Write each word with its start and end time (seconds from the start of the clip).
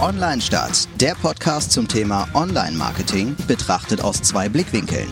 Online 0.00 0.40
Start, 0.40 0.88
der 1.00 1.16
Podcast 1.16 1.72
zum 1.72 1.88
Thema 1.88 2.28
Online-Marketing, 2.32 3.34
betrachtet 3.48 4.00
aus 4.00 4.22
zwei 4.22 4.48
Blickwinkeln. 4.48 5.08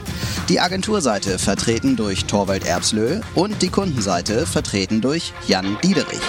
Die 0.48 0.60
Agenturseite 0.60 1.40
vertreten 1.40 1.96
durch 1.96 2.26
Torwald 2.26 2.64
Erbslö 2.64 3.20
und 3.34 3.62
die 3.62 3.68
Kundenseite 3.68 4.46
vertreten 4.46 5.00
durch 5.00 5.32
Jan 5.48 5.76
Diederich. 5.82 6.20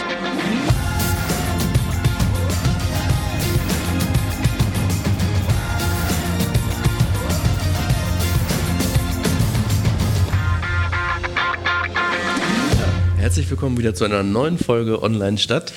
Herzlich 13.17 13.47
willkommen 13.51 13.77
wieder 13.77 13.93
zu 13.93 14.03
einer 14.03 14.23
neuen 14.23 14.57
Folge 14.57 15.03
Online 15.03 15.37
Stadt. 15.37 15.73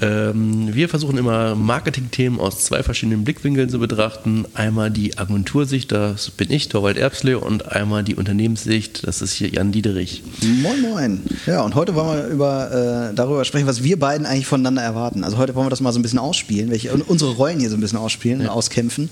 Ähm, 0.00 0.74
wir 0.74 0.88
versuchen 0.88 1.18
immer 1.18 1.54
Marketing-Themen 1.54 2.38
aus 2.38 2.64
zwei 2.64 2.82
verschiedenen 2.82 3.24
Blickwinkeln 3.24 3.68
zu 3.68 3.78
betrachten. 3.78 4.44
Einmal 4.54 4.90
die 4.90 5.18
Agentursicht, 5.18 5.90
das 5.90 6.30
bin 6.30 6.50
ich, 6.50 6.68
Torwald 6.68 6.96
Erbsle, 6.96 7.38
und 7.38 7.72
einmal 7.72 8.04
die 8.04 8.14
Unternehmenssicht, 8.14 9.06
das 9.06 9.22
ist 9.22 9.32
hier 9.32 9.48
Jan 9.48 9.72
Diederich. 9.72 10.22
Moin, 10.62 10.80
moin. 10.80 11.22
Ja, 11.46 11.62
und 11.62 11.74
heute 11.74 11.94
wollen 11.94 12.16
wir 12.16 12.26
über, 12.28 13.10
äh, 13.10 13.14
darüber 13.14 13.44
sprechen, 13.44 13.66
was 13.66 13.82
wir 13.82 13.98
beiden 13.98 14.26
eigentlich 14.26 14.46
voneinander 14.46 14.82
erwarten. 14.82 15.24
Also 15.24 15.38
heute 15.38 15.54
wollen 15.54 15.66
wir 15.66 15.70
das 15.70 15.80
mal 15.80 15.92
so 15.92 15.98
ein 15.98 16.02
bisschen 16.02 16.18
ausspielen, 16.18 16.70
welche, 16.70 16.92
unsere 16.94 17.32
Rollen 17.32 17.58
hier 17.58 17.70
so 17.70 17.76
ein 17.76 17.80
bisschen 17.80 17.98
ausspielen 17.98 18.40
ja. 18.40 18.48
und 18.48 18.52
auskämpfen. 18.52 19.10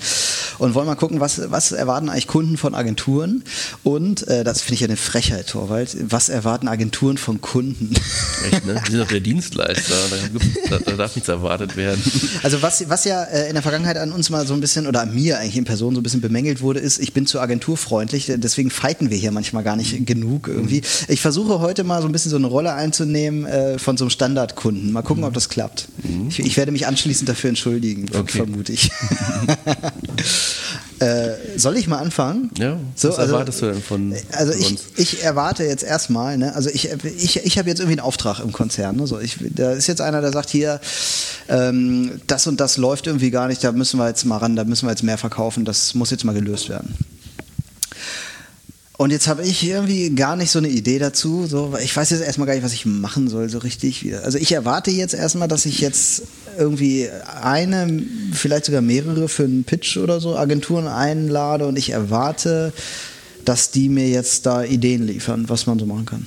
Und 0.59 0.75
wollen 0.75 0.87
mal 0.87 0.95
gucken, 0.95 1.21
was, 1.21 1.51
was 1.51 1.73
erwarten 1.73 2.09
eigentlich 2.09 2.29
Kunden 2.29 2.57
von 2.57 2.75
Agenturen? 2.75 3.43
Und 3.83 4.27
äh, 4.29 4.45
das 4.45 4.63
finde 4.63 4.75
ich 4.75 4.81
ja 4.81 4.87
eine 4.87 4.97
Frechheit, 4.97 5.49
Torwald. 5.49 5.97
Was 6.09 6.29
erwarten 6.29 6.69
Agenturen 6.69 7.19
von 7.19 7.41
Kunden? 7.41 7.95
Echt, 8.51 8.65
ne? 8.65 8.81
Die 8.87 8.93
sind 8.93 9.01
doch 9.01 9.09
der 9.09 9.21
Dienstleister. 9.21 9.95
Da 10.71 10.76
da, 10.79 10.91
da, 10.91 10.97
darf 10.97 11.15
nichts 11.15 11.29
erwartet 11.29 11.77
werden. 11.77 12.03
Also 12.43 12.63
was, 12.63 12.89
was 12.89 13.05
ja 13.05 13.25
äh, 13.25 13.49
in 13.49 13.55
der 13.55 13.63
Vergangenheit 13.63 13.97
an 13.97 14.13
uns 14.13 14.31
mal 14.31 14.47
so 14.47 14.55
ein 14.55 14.61
bisschen, 14.61 14.87
oder 14.87 15.01
an 15.01 15.15
mir 15.15 15.39
eigentlich 15.39 15.57
in 15.57 15.65
Person 15.65 15.95
so 15.95 16.01
ein 16.01 16.03
bisschen 16.03 16.21
bemängelt 16.21 16.61
wurde, 16.61 16.81
ist, 16.81 16.99
ich 16.99 17.13
bin 17.13 17.27
zu 17.27 17.41
agenturfreundlich, 17.41 18.33
deswegen 18.37 18.71
fighten 18.71 19.11
wir 19.11 19.17
hier 19.17 19.33
manchmal 19.33 19.65
gar 19.65 19.75
nicht 19.75 20.07
genug 20.07 20.49
irgendwie. 20.49 20.83
Ich 21.09 21.21
versuche 21.21 21.61
heute 21.61 21.83
mal 21.83 22.03
so 22.03 22.09
ein 22.09 22.13
bisschen 22.13 22.31
so 22.31 22.37
eine 22.37 22.47
Rolle 22.47 22.75
einzunehmen 22.75 23.47
äh, 23.47 23.79
von 23.79 23.97
so 23.97 24.05
einem 24.05 24.11
Standardkunden. 24.11 24.93
Mal 24.93 25.03
gucken, 25.03 25.25
ob 25.25 25.35
das 25.35 25.49
klappt. 25.49 25.89
Mhm. 26.03 26.29
Ich, 26.29 26.39
ich, 26.39 26.57
werde 26.57 26.73
mich 26.73 26.87
anschließend 26.87 27.29
dafür 27.29 27.49
entschuldigen, 27.49 28.07
okay. 28.15 28.39
vermute 28.39 28.73
ich. 28.73 28.91
Äh, 30.99 31.59
soll 31.59 31.77
ich 31.77 31.89
mal 31.89 31.99
anfangen? 31.99 32.51
Ja. 32.57 32.79
So, 32.95 33.09
was 33.09 33.19
also, 33.19 33.35
erwartest 33.35 33.61
du 33.61 33.67
denn 33.67 33.83
von, 33.83 34.15
also 34.33 34.53
von 34.53 34.61
ich, 34.63 34.79
ich, 34.97 35.23
erwarte 35.23 35.65
jetzt 35.65 35.85
erstmal, 35.85 36.39
ne, 36.39 36.55
also 36.55 36.71
ich, 36.71 36.91
ich, 37.05 37.45
ich 37.45 37.59
habe 37.59 37.69
jetzt 37.69 37.81
irgendwie 37.81 37.99
einen 37.99 38.07
Auftrag 38.07 38.41
im 38.41 38.51
Konzern. 38.53 38.97
Ne, 38.97 39.07
so 39.07 39.21
ich, 39.21 39.37
da 39.55 39.73
ist 39.73 39.89
jetzt 39.89 40.01
einer, 40.01 40.23
der 40.23 40.33
sagt 40.33 40.49
hier, 40.49 40.81
ähm, 41.49 42.21
das 42.27 42.47
und 42.47 42.61
das 42.61 42.79
läuft 42.79 43.07
irgendwie 43.07 43.31
gar 43.31 43.47
nicht, 43.49 43.63
da 43.63 43.73
müssen 43.73 43.99
wir 43.99 44.09
jetzt 44.09 44.25
mal 44.25 44.39
ran, 44.39 44.57
da 44.57 44.65
müssen 44.65 44.87
wir 44.87 44.91
jetzt 44.91 45.03
mehr 45.03 45.19
verkaufen, 45.19 45.67
das 45.67 45.95
muss 45.95 46.11
jetzt 46.11 46.25
mal 46.25 46.35
gelöst 46.35 46.71
werden. 46.71 46.95
Und 48.99 49.11
jetzt 49.11 49.29
habe 49.29 49.43
ich 49.43 49.63
irgendwie 49.63 50.11
gar 50.15 50.37
nicht 50.37 50.51
so 50.51 50.59
eine 50.59 50.69
Idee 50.69 50.99
dazu. 50.99 51.47
So, 51.47 51.75
ich 51.83 51.95
weiß 51.95 52.11
jetzt 52.11 52.23
erstmal 52.23 52.47
gar 52.47 52.55
nicht, 52.55 52.65
was 52.65 52.73
ich 52.73 52.87
machen 52.87 53.29
soll, 53.29 53.51
so 53.51 53.59
richtig. 53.59 54.15
Also 54.25 54.39
ich 54.39 54.53
erwarte 54.53 54.91
jetzt 54.91 55.13
erstmal, 55.13 55.49
dass 55.49 55.67
ich 55.67 55.81
jetzt 55.81 56.23
irgendwie 56.59 57.09
eine, 57.43 58.03
vielleicht 58.33 58.65
sogar 58.65 58.81
mehrere 58.81 59.29
für 59.29 59.45
einen 59.45 59.65
Pitch 59.65 59.99
oder 59.99 60.19
so 60.19 60.37
Agenturen 60.37 60.87
einlade 60.87 61.67
und 61.67 61.77
ich 61.77 61.91
erwarte, 61.91 62.73
dass 63.45 63.71
die 63.71 63.91
mir 63.91 64.09
jetzt 64.09 64.47
da 64.47 64.65
Ideen 64.65 65.07
liefern, 65.07 65.49
was 65.49 65.67
man 65.67 65.79
so 65.79 65.85
machen 65.85 66.07
kann. 66.07 66.27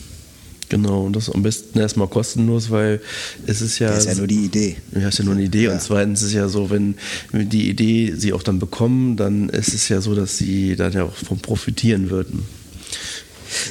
Genau, 0.70 1.06
und 1.06 1.16
das 1.16 1.32
am 1.32 1.42
besten 1.42 1.80
erstmal 1.80 2.08
kostenlos, 2.08 2.70
weil 2.70 3.02
es 3.48 3.62
ist 3.62 3.80
ja. 3.80 3.90
Das 3.90 4.06
ist 4.06 4.12
ja 4.12 4.16
nur 4.16 4.28
die 4.28 4.46
Idee. 4.46 4.78
Ja, 4.94 5.08
ist 5.08 5.18
ja 5.18 5.26
nur 5.26 5.34
eine 5.34 5.44
Idee. 5.44 5.64
Ja. 5.64 5.72
Und 5.74 5.82
zweitens 5.82 6.22
ist 6.22 6.28
es 6.28 6.34
ja 6.34 6.48
so, 6.48 6.70
wenn 6.70 6.94
die 7.34 7.68
Idee 7.68 8.14
sie 8.16 8.34
auch 8.34 8.44
dann 8.44 8.60
bekommen, 8.60 9.18
dann 9.18 9.50
ist 9.50 9.74
es 9.74 9.90
ja 9.90 10.00
so, 10.00 10.14
dass 10.14 10.38
sie 10.38 10.76
dann 10.76 10.94
ja 10.94 11.06
auch 11.06 11.16
von 11.16 11.40
profitieren 11.40 12.12
würden. 12.12 12.46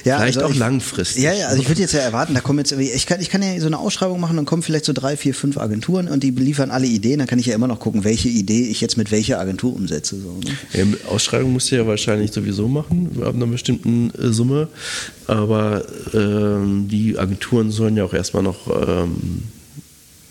Ja, 0.04 0.18
vielleicht 0.18 0.38
also 0.38 0.48
auch 0.48 0.52
ich, 0.52 0.58
langfristig. 0.58 1.22
Ja, 1.22 1.32
ja, 1.32 1.48
also 1.48 1.60
ich 1.60 1.68
würde 1.68 1.80
jetzt 1.80 1.92
ja 1.92 2.00
erwarten, 2.00 2.34
da 2.34 2.40
kommen 2.40 2.58
jetzt 2.58 2.72
ich 2.72 3.06
kann, 3.06 3.20
ich 3.20 3.30
kann 3.30 3.42
ja 3.42 3.58
so 3.60 3.66
eine 3.66 3.78
Ausschreibung 3.78 4.20
machen, 4.20 4.36
dann 4.36 4.44
kommen 4.44 4.62
vielleicht 4.62 4.84
so 4.84 4.92
drei, 4.92 5.16
vier, 5.16 5.34
fünf 5.34 5.58
Agenturen 5.58 6.08
und 6.08 6.22
die 6.22 6.30
beliefern 6.30 6.70
alle 6.70 6.86
Ideen, 6.86 7.18
dann 7.18 7.28
kann 7.28 7.38
ich 7.38 7.46
ja 7.46 7.54
immer 7.54 7.68
noch 7.68 7.80
gucken, 7.80 8.04
welche 8.04 8.28
Idee 8.28 8.68
ich 8.68 8.80
jetzt 8.80 8.96
mit 8.96 9.10
welcher 9.10 9.40
Agentur 9.40 9.74
umsetze. 9.74 10.16
So, 10.20 10.38
ne? 10.38 10.56
ja, 10.72 11.10
Ausschreibung 11.10 11.52
musst 11.52 11.70
du 11.70 11.76
ja 11.76 11.86
wahrscheinlich 11.86 12.32
sowieso 12.32 12.68
machen, 12.68 13.10
ab 13.22 13.34
einer 13.34 13.46
bestimmten 13.46 14.10
äh, 14.10 14.32
Summe, 14.32 14.68
aber 15.26 15.84
ähm, 16.14 16.88
die 16.88 17.18
Agenturen 17.18 17.70
sollen 17.70 17.96
ja 17.96 18.04
auch 18.04 18.14
erstmal 18.14 18.42
noch 18.42 18.66
ähm, 18.68 19.42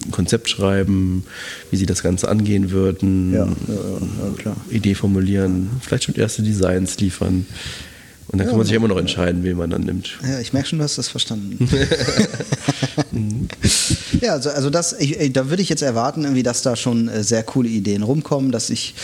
ein 0.06 0.12
Konzept 0.12 0.50
schreiben, 0.50 1.24
wie 1.72 1.78
sie 1.78 1.86
das 1.86 2.04
Ganze 2.04 2.30
angehen 2.30 2.72
würden, 2.72 3.34
ja, 3.34 3.46
ja, 3.46 4.46
ja, 4.46 4.56
Idee 4.70 4.96
formulieren, 4.96 5.70
vielleicht 5.82 6.06
schon 6.06 6.16
erste 6.16 6.44
Designs 6.44 6.98
liefern. 7.00 7.46
Und 8.30 8.40
dann 8.40 8.48
ja, 8.48 8.52
kann 8.52 8.58
man 8.58 8.66
sich 8.66 8.76
immer 8.76 8.90
noch 8.90 8.98
entscheiden, 8.98 9.44
wen 9.44 9.58
man 9.58 9.70
dann 9.70 9.84
nimmt. 9.84 10.18
Ja, 10.22 10.40
ich 10.40 10.52
merke 10.52 10.68
schon, 10.70 10.80
du 10.80 10.84
hast 10.84 10.98
das 10.98 11.08
verstanden. 11.08 11.70
ja, 14.22 14.34
also, 14.34 14.50
also 14.50 14.70
das, 14.70 14.94
ich, 14.94 15.34
da 15.34 15.50
würde 15.50 15.62
ich 15.62 15.70
jetzt 15.70 15.82
erwarten, 15.82 16.24
irgendwie, 16.24 16.44
dass 16.44 16.62
da 16.62 16.76
schon 16.76 17.08
äh, 17.08 17.24
sehr 17.24 17.44
coole 17.44 17.70
Ideen 17.70 18.04
rumkommen, 18.04 18.52
dass 18.52 18.70
ich 18.70 18.96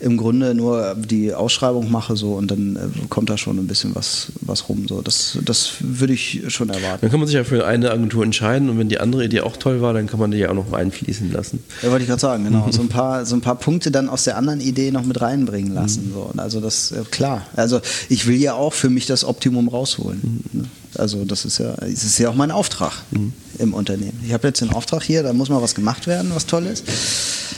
im 0.00 0.16
Grunde 0.16 0.54
nur 0.54 0.96
die 0.96 1.32
Ausschreibung 1.32 1.90
mache 1.90 2.16
so 2.16 2.34
und 2.34 2.50
dann 2.50 2.76
äh, 2.76 3.06
kommt 3.08 3.30
da 3.30 3.38
schon 3.38 3.58
ein 3.58 3.66
bisschen 3.66 3.94
was, 3.94 4.32
was 4.40 4.68
rum. 4.68 4.86
So. 4.88 5.00
Das, 5.02 5.38
das 5.44 5.74
würde 5.80 6.12
ich 6.12 6.42
schon 6.48 6.70
erwarten. 6.70 6.98
Dann 7.02 7.10
kann 7.10 7.20
man 7.20 7.26
sich 7.26 7.36
ja 7.36 7.44
für 7.44 7.66
eine 7.66 7.90
Agentur 7.90 8.24
entscheiden 8.24 8.68
und 8.68 8.78
wenn 8.78 8.88
die 8.88 8.98
andere 8.98 9.24
Idee 9.24 9.40
auch 9.40 9.56
toll 9.56 9.80
war, 9.80 9.92
dann 9.94 10.06
kann 10.06 10.18
man 10.18 10.30
die 10.30 10.38
ja 10.38 10.50
auch 10.50 10.54
noch 10.54 10.72
einfließen 10.72 11.32
lassen. 11.32 11.62
Ja, 11.82 11.90
wollte 11.90 12.02
ich 12.02 12.08
gerade 12.08 12.20
sagen, 12.20 12.44
genau. 12.44 12.68
so, 12.70 12.82
ein 12.82 12.88
paar, 12.88 13.24
so 13.26 13.36
ein 13.36 13.40
paar 13.40 13.56
Punkte 13.56 13.90
dann 13.90 14.08
aus 14.08 14.24
der 14.24 14.36
anderen 14.36 14.60
Idee 14.60 14.90
noch 14.90 15.04
mit 15.04 15.20
reinbringen 15.20 15.74
lassen. 15.74 16.08
Mhm. 16.08 16.14
So. 16.14 16.30
Also 16.36 16.60
das, 16.60 16.94
klar. 17.10 17.46
Also 17.54 17.80
ich 18.08 18.26
will 18.26 18.36
ja 18.36 18.54
auch 18.54 18.72
für 18.72 18.90
mich 18.90 19.06
das 19.06 19.24
Optimum 19.24 19.68
rausholen. 19.68 20.20
Mhm. 20.52 20.81
Also 20.96 21.24
das 21.24 21.44
ist 21.44 21.58
ja, 21.58 21.74
das 21.74 22.04
ist 22.04 22.18
ja 22.18 22.28
auch 22.28 22.34
mein 22.34 22.50
Auftrag 22.50 22.92
mhm. 23.10 23.32
im 23.58 23.74
Unternehmen. 23.74 24.20
Ich 24.24 24.32
habe 24.32 24.48
jetzt 24.48 24.60
den 24.60 24.70
Auftrag 24.70 25.02
hier, 25.02 25.22
da 25.22 25.32
muss 25.32 25.48
mal 25.48 25.62
was 25.62 25.74
gemacht 25.74 26.06
werden, 26.06 26.30
was 26.34 26.46
toll 26.46 26.66
ist. 26.66 26.84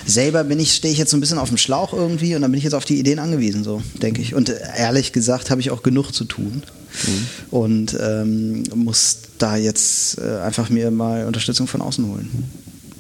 Selber 0.07 0.45
bin 0.45 0.61
ich, 0.61 0.75
stehe 0.75 0.93
ich 0.93 0.99
jetzt 0.99 1.11
so 1.11 1.17
ein 1.17 1.21
bisschen 1.21 1.39
auf 1.39 1.49
dem 1.49 1.57
Schlauch 1.57 1.93
irgendwie 1.93 2.35
und 2.35 2.43
dann 2.43 2.51
bin 2.51 2.59
ich 2.59 2.65
jetzt 2.65 2.75
auf 2.75 2.85
die 2.85 2.99
Ideen 2.99 3.19
angewiesen, 3.19 3.65
so 3.65 3.83
denke 4.03 4.21
ich. 4.21 4.35
Und 4.35 4.55
ehrlich 4.77 5.13
gesagt 5.13 5.51
habe 5.51 5.61
ich 5.61 5.71
auch 5.71 5.83
genug 5.83 6.13
zu 6.13 6.25
tun 6.25 6.63
mhm. 7.07 7.27
und 7.51 7.97
ähm, 8.01 8.63
muss 8.75 9.19
da 9.39 9.57
jetzt 9.57 10.19
äh, 10.19 10.41
einfach 10.41 10.69
mir 10.69 10.91
mal 10.91 11.27
Unterstützung 11.27 11.67
von 11.67 11.81
außen 11.81 12.07
holen. 12.07 12.31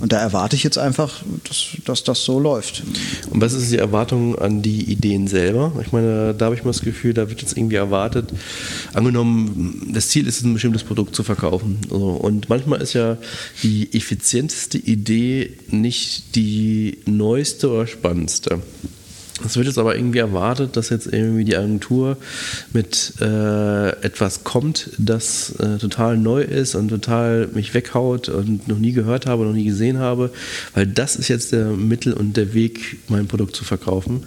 Und 0.04 0.12
da 0.12 0.18
erwarte 0.18 0.54
ich 0.54 0.62
jetzt 0.62 0.76
einfach, 0.76 1.22
dass, 1.48 1.68
dass, 1.86 2.04
das 2.04 2.26
so 2.26 2.38
läuft. 2.38 2.82
Und 3.30 3.40
was 3.40 3.54
ist 3.54 3.72
die 3.72 3.78
Erwartung 3.78 4.38
an 4.38 4.60
die 4.60 4.82
Ideen 4.82 5.28
selber? 5.28 5.72
Ich 5.80 5.92
meine, 5.92 6.34
da 6.34 6.44
habe 6.44 6.54
ich 6.54 6.62
mal 6.62 6.72
das 6.72 6.82
Gefühl, 6.82 7.14
da 7.14 7.30
wird 7.30 7.40
jetzt 7.40 7.56
irgendwie 7.56 7.76
erwartet, 7.76 8.28
angenommen, 8.92 9.90
das 9.94 10.08
Ziel 10.08 10.26
ist, 10.26 10.44
ein 10.44 10.52
bestimmtes 10.52 10.84
Produkt 10.84 11.16
zu 11.16 11.22
verkaufen. 11.22 11.78
und 11.88 12.50
manchmal 12.50 12.82
ist 12.82 12.92
ja 12.92 13.16
die 13.62 13.88
effizienteste 13.94 14.76
Idee 14.76 15.56
nicht 15.70 16.36
die 16.36 16.98
neueste 17.06 17.70
oder 17.70 17.86
spannendste. 17.86 18.60
Es 19.42 19.56
wird 19.56 19.66
jetzt 19.66 19.78
aber 19.78 19.96
irgendwie 19.96 20.20
erwartet, 20.20 20.76
dass 20.76 20.90
jetzt 20.90 21.12
irgendwie 21.12 21.44
die 21.44 21.56
Agentur 21.56 22.16
mit 22.72 23.14
äh, 23.20 23.88
etwas 24.02 24.44
kommt, 24.44 24.90
das 24.96 25.50
äh, 25.58 25.78
total 25.78 26.16
neu 26.16 26.42
ist 26.42 26.76
und 26.76 26.88
total 26.88 27.48
mich 27.48 27.74
weghaut 27.74 28.28
und 28.28 28.68
noch 28.68 28.78
nie 28.78 28.92
gehört 28.92 29.26
habe, 29.26 29.44
noch 29.44 29.52
nie 29.52 29.64
gesehen 29.64 29.98
habe, 29.98 30.30
weil 30.74 30.86
das 30.86 31.16
ist 31.16 31.28
jetzt 31.28 31.50
der 31.50 31.66
Mittel 31.66 32.12
und 32.12 32.36
der 32.36 32.54
Weg, 32.54 32.98
mein 33.08 33.26
Produkt 33.26 33.56
zu 33.56 33.64
verkaufen. 33.64 34.24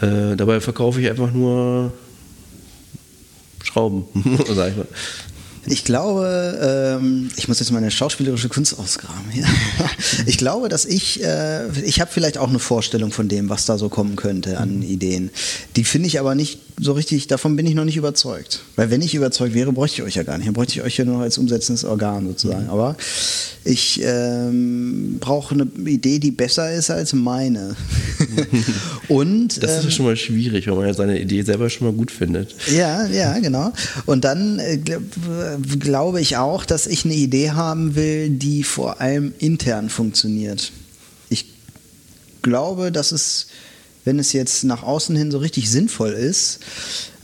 Äh, 0.00 0.36
dabei 0.36 0.60
verkaufe 0.60 1.00
ich 1.00 1.10
einfach 1.10 1.32
nur 1.32 1.92
Schrauben, 3.64 4.04
sag 4.54 4.70
ich 4.70 4.76
mal. 4.76 4.86
Ich 5.68 5.84
glaube, 5.84 6.98
ähm, 7.00 7.28
ich 7.36 7.48
muss 7.48 7.60
jetzt 7.60 7.72
meine 7.72 7.90
schauspielerische 7.90 8.48
Kunst 8.48 8.78
ausgraben 8.78 9.30
hier. 9.30 9.46
ich 10.26 10.38
glaube, 10.38 10.68
dass 10.68 10.84
ich, 10.84 11.22
äh, 11.22 11.68
ich 11.80 12.00
habe 12.00 12.10
vielleicht 12.12 12.38
auch 12.38 12.48
eine 12.48 12.58
Vorstellung 12.58 13.10
von 13.10 13.28
dem, 13.28 13.48
was 13.48 13.66
da 13.66 13.78
so 13.78 13.88
kommen 13.88 14.16
könnte 14.16 14.58
an 14.58 14.82
Ideen. 14.82 15.30
Die 15.74 15.84
finde 15.84 16.08
ich 16.08 16.20
aber 16.20 16.34
nicht 16.34 16.60
so 16.78 16.92
richtig, 16.92 17.26
davon 17.26 17.56
bin 17.56 17.66
ich 17.66 17.74
noch 17.74 17.84
nicht 17.84 17.96
überzeugt. 17.96 18.60
Weil 18.76 18.90
wenn 18.90 19.00
ich 19.00 19.14
überzeugt 19.14 19.54
wäre, 19.54 19.72
bräuchte 19.72 20.02
ich 20.02 20.06
euch 20.06 20.14
ja 20.14 20.22
gar 20.22 20.36
nicht. 20.36 20.46
Dann 20.46 20.54
bräuchte 20.54 20.74
ich 20.74 20.82
euch 20.82 20.96
ja 20.96 21.04
nur 21.04 21.22
als 21.22 21.38
umsetzendes 21.38 21.84
Organ 21.84 22.26
sozusagen. 22.26 22.68
Aber 22.68 22.96
ich 23.64 24.00
ähm, 24.04 25.16
brauche 25.18 25.54
eine 25.54 25.66
Idee, 25.90 26.18
die 26.18 26.30
besser 26.30 26.72
ist 26.72 26.90
als 26.90 27.12
meine. 27.12 27.74
Und 29.08 29.62
das 29.62 29.70
ist 29.70 29.76
ja 29.78 29.82
ähm, 29.84 29.90
schon 29.90 30.06
mal 30.06 30.16
schwierig, 30.16 30.66
wenn 30.66 30.76
man 30.76 30.86
ja 30.86 30.94
seine 30.94 31.20
Idee 31.20 31.42
selber 31.42 31.70
schon 31.70 31.86
mal 31.86 31.94
gut 31.94 32.10
findet. 32.10 32.54
Ja, 32.70 33.06
ja, 33.06 33.38
genau. 33.38 33.72
Und 34.04 34.24
dann 34.24 34.58
äh, 34.58 34.78
glaube 35.78 36.20
ich 36.20 36.36
auch, 36.36 36.64
dass 36.64 36.86
ich 36.86 37.04
eine 37.04 37.14
Idee 37.14 37.50
haben 37.50 37.94
will, 37.94 38.30
die 38.30 38.62
vor 38.62 39.00
allem 39.00 39.34
intern 39.38 39.90
funktioniert. 39.90 40.72
Ich 41.28 41.46
glaube, 42.42 42.92
dass 42.92 43.12
es, 43.12 43.48
wenn 44.04 44.18
es 44.18 44.32
jetzt 44.32 44.64
nach 44.64 44.82
außen 44.82 45.16
hin 45.16 45.30
so 45.30 45.38
richtig 45.38 45.70
sinnvoll 45.70 46.12
ist, 46.12 46.60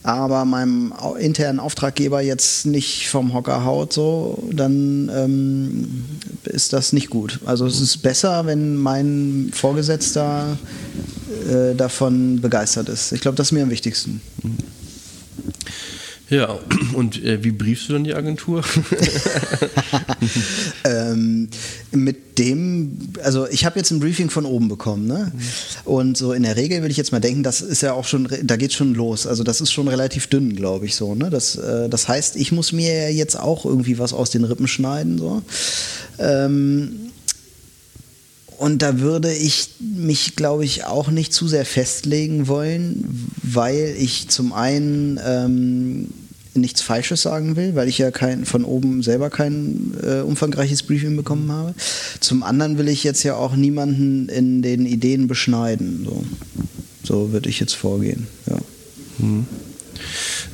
aber 0.02 0.44
meinem 0.44 0.92
internen 1.18 1.60
Auftraggeber 1.60 2.20
jetzt 2.20 2.66
nicht 2.66 3.08
vom 3.08 3.34
Hocker 3.34 3.64
haut, 3.64 3.92
so, 3.92 4.42
dann 4.52 5.10
ähm, 5.14 6.04
ist 6.44 6.72
das 6.72 6.92
nicht 6.92 7.08
gut. 7.08 7.38
Also 7.44 7.66
es 7.66 7.80
ist 7.80 7.98
besser, 7.98 8.46
wenn 8.46 8.76
mein 8.76 9.50
Vorgesetzter 9.54 10.58
äh, 11.48 11.74
davon 11.76 12.40
begeistert 12.40 12.88
ist. 12.88 13.12
Ich 13.12 13.20
glaube, 13.20 13.36
das 13.36 13.48
ist 13.48 13.52
mir 13.52 13.62
am 13.62 13.70
wichtigsten. 13.70 14.20
Ja, 16.32 16.58
und 16.94 17.22
äh, 17.22 17.44
wie 17.44 17.50
briefst 17.50 17.90
du 17.90 17.92
dann 17.92 18.04
die 18.04 18.14
Agentur? 18.14 18.64
ähm, 20.84 21.50
mit 21.90 22.38
dem, 22.38 22.96
also 23.22 23.46
ich 23.48 23.66
habe 23.66 23.78
jetzt 23.78 23.90
ein 23.90 24.00
Briefing 24.00 24.30
von 24.30 24.46
oben 24.46 24.70
bekommen, 24.70 25.06
ne? 25.06 25.30
Und 25.84 26.16
so 26.16 26.32
in 26.32 26.44
der 26.44 26.56
Regel 26.56 26.80
würde 26.80 26.90
ich 26.90 26.96
jetzt 26.96 27.12
mal 27.12 27.20
denken, 27.20 27.42
das 27.42 27.60
ist 27.60 27.82
ja 27.82 27.92
auch 27.92 28.06
schon, 28.06 28.30
da 28.44 28.56
geht 28.56 28.72
schon 28.72 28.94
los. 28.94 29.26
Also 29.26 29.44
das 29.44 29.60
ist 29.60 29.72
schon 29.72 29.88
relativ 29.88 30.26
dünn, 30.26 30.56
glaube 30.56 30.86
ich 30.86 30.96
so. 30.96 31.14
Ne? 31.14 31.28
Das, 31.28 31.56
äh, 31.56 31.90
das 31.90 32.08
heißt, 32.08 32.36
ich 32.36 32.50
muss 32.50 32.72
mir 32.72 33.12
jetzt 33.12 33.38
auch 33.38 33.66
irgendwie 33.66 33.98
was 33.98 34.14
aus 34.14 34.30
den 34.30 34.44
Rippen 34.44 34.68
schneiden. 34.68 35.18
So. 35.18 35.42
Ähm, 36.18 37.10
und 38.56 38.80
da 38.80 39.00
würde 39.00 39.34
ich 39.34 39.68
mich, 39.80 40.34
glaube 40.34 40.64
ich, 40.64 40.84
auch 40.84 41.10
nicht 41.10 41.34
zu 41.34 41.46
sehr 41.46 41.66
festlegen 41.66 42.48
wollen, 42.48 43.28
weil 43.42 43.94
ich 43.98 44.28
zum 44.28 44.54
einen 44.54 45.20
ähm, 45.22 46.08
nichts 46.54 46.82
Falsches 46.82 47.22
sagen 47.22 47.56
will, 47.56 47.74
weil 47.74 47.88
ich 47.88 47.98
ja 47.98 48.10
kein, 48.10 48.44
von 48.44 48.64
oben 48.64 49.02
selber 49.02 49.30
kein 49.30 49.94
äh, 50.02 50.20
umfangreiches 50.20 50.82
Briefing 50.82 51.16
bekommen 51.16 51.50
habe. 51.50 51.74
Zum 52.20 52.42
anderen 52.42 52.78
will 52.78 52.88
ich 52.88 53.04
jetzt 53.04 53.22
ja 53.22 53.36
auch 53.36 53.56
niemanden 53.56 54.28
in 54.28 54.62
den 54.62 54.86
Ideen 54.86 55.28
beschneiden. 55.28 56.04
So, 56.04 56.24
so 57.02 57.32
würde 57.32 57.48
ich 57.48 57.60
jetzt 57.60 57.74
vorgehen. 57.74 58.26
Ja. 58.46 58.58
Hm. 59.18 59.46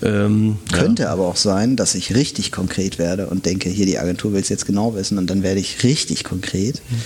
Ähm, 0.02 0.58
Könnte 0.72 1.04
ja. 1.04 1.10
aber 1.10 1.26
auch 1.26 1.36
sein, 1.36 1.76
dass 1.76 1.94
ich 1.94 2.14
richtig 2.14 2.52
konkret 2.52 2.98
werde 2.98 3.26
und 3.26 3.46
denke, 3.46 3.68
hier 3.68 3.86
die 3.86 3.98
Agentur 3.98 4.32
will 4.32 4.40
es 4.40 4.48
jetzt 4.48 4.66
genau 4.66 4.94
wissen 4.94 5.18
und 5.18 5.28
dann 5.28 5.42
werde 5.42 5.60
ich 5.60 5.82
richtig 5.82 6.24
konkret 6.24 6.76
hm. 6.88 6.98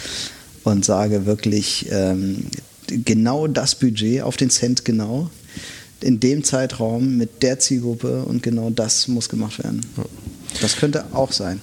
und 0.65 0.85
sage 0.85 1.25
wirklich 1.25 1.87
ähm, 1.91 2.47
genau 2.89 3.47
das 3.47 3.77
Budget 3.77 4.23
auf 4.23 4.37
den 4.37 4.51
Cent 4.51 4.85
genau 4.85 5.31
in 6.03 6.21
dem 6.21 6.45
Zeitraum 6.45 7.17
mit 7.17 7.43
der 7.43 7.59
Zielgruppe 7.59 8.25
und 8.25 8.43
genau 8.43 8.71
das 8.71 9.09
muss 9.09 9.29
gemacht 9.29 9.63
werden. 9.63 9.81
Das 10.61 10.77
könnte 10.77 11.05
auch 11.13 11.33
sein. 11.33 11.61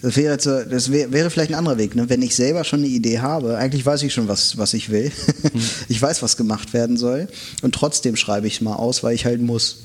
Das 0.00 0.16
wäre, 0.16 0.32
jetzt, 0.32 0.46
das 0.46 0.92
wäre, 0.92 1.12
wäre 1.12 1.28
vielleicht 1.28 1.50
ein 1.50 1.56
anderer 1.56 1.76
Weg. 1.76 1.96
Ne? 1.96 2.08
Wenn 2.08 2.22
ich 2.22 2.36
selber 2.36 2.62
schon 2.62 2.80
eine 2.80 2.88
Idee 2.88 3.18
habe, 3.18 3.56
eigentlich 3.56 3.84
weiß 3.84 4.02
ich 4.04 4.12
schon, 4.12 4.28
was, 4.28 4.56
was 4.56 4.74
ich 4.74 4.90
will. 4.90 5.10
Mhm. 5.52 5.60
ich 5.88 6.00
weiß, 6.00 6.22
was 6.22 6.36
gemacht 6.36 6.72
werden 6.72 6.96
soll. 6.96 7.26
Und 7.62 7.74
trotzdem 7.74 8.14
schreibe 8.14 8.46
ich 8.46 8.54
es 8.54 8.60
mal 8.60 8.76
aus, 8.76 9.02
weil 9.02 9.14
ich 9.14 9.24
halt 9.24 9.40
muss 9.40 9.82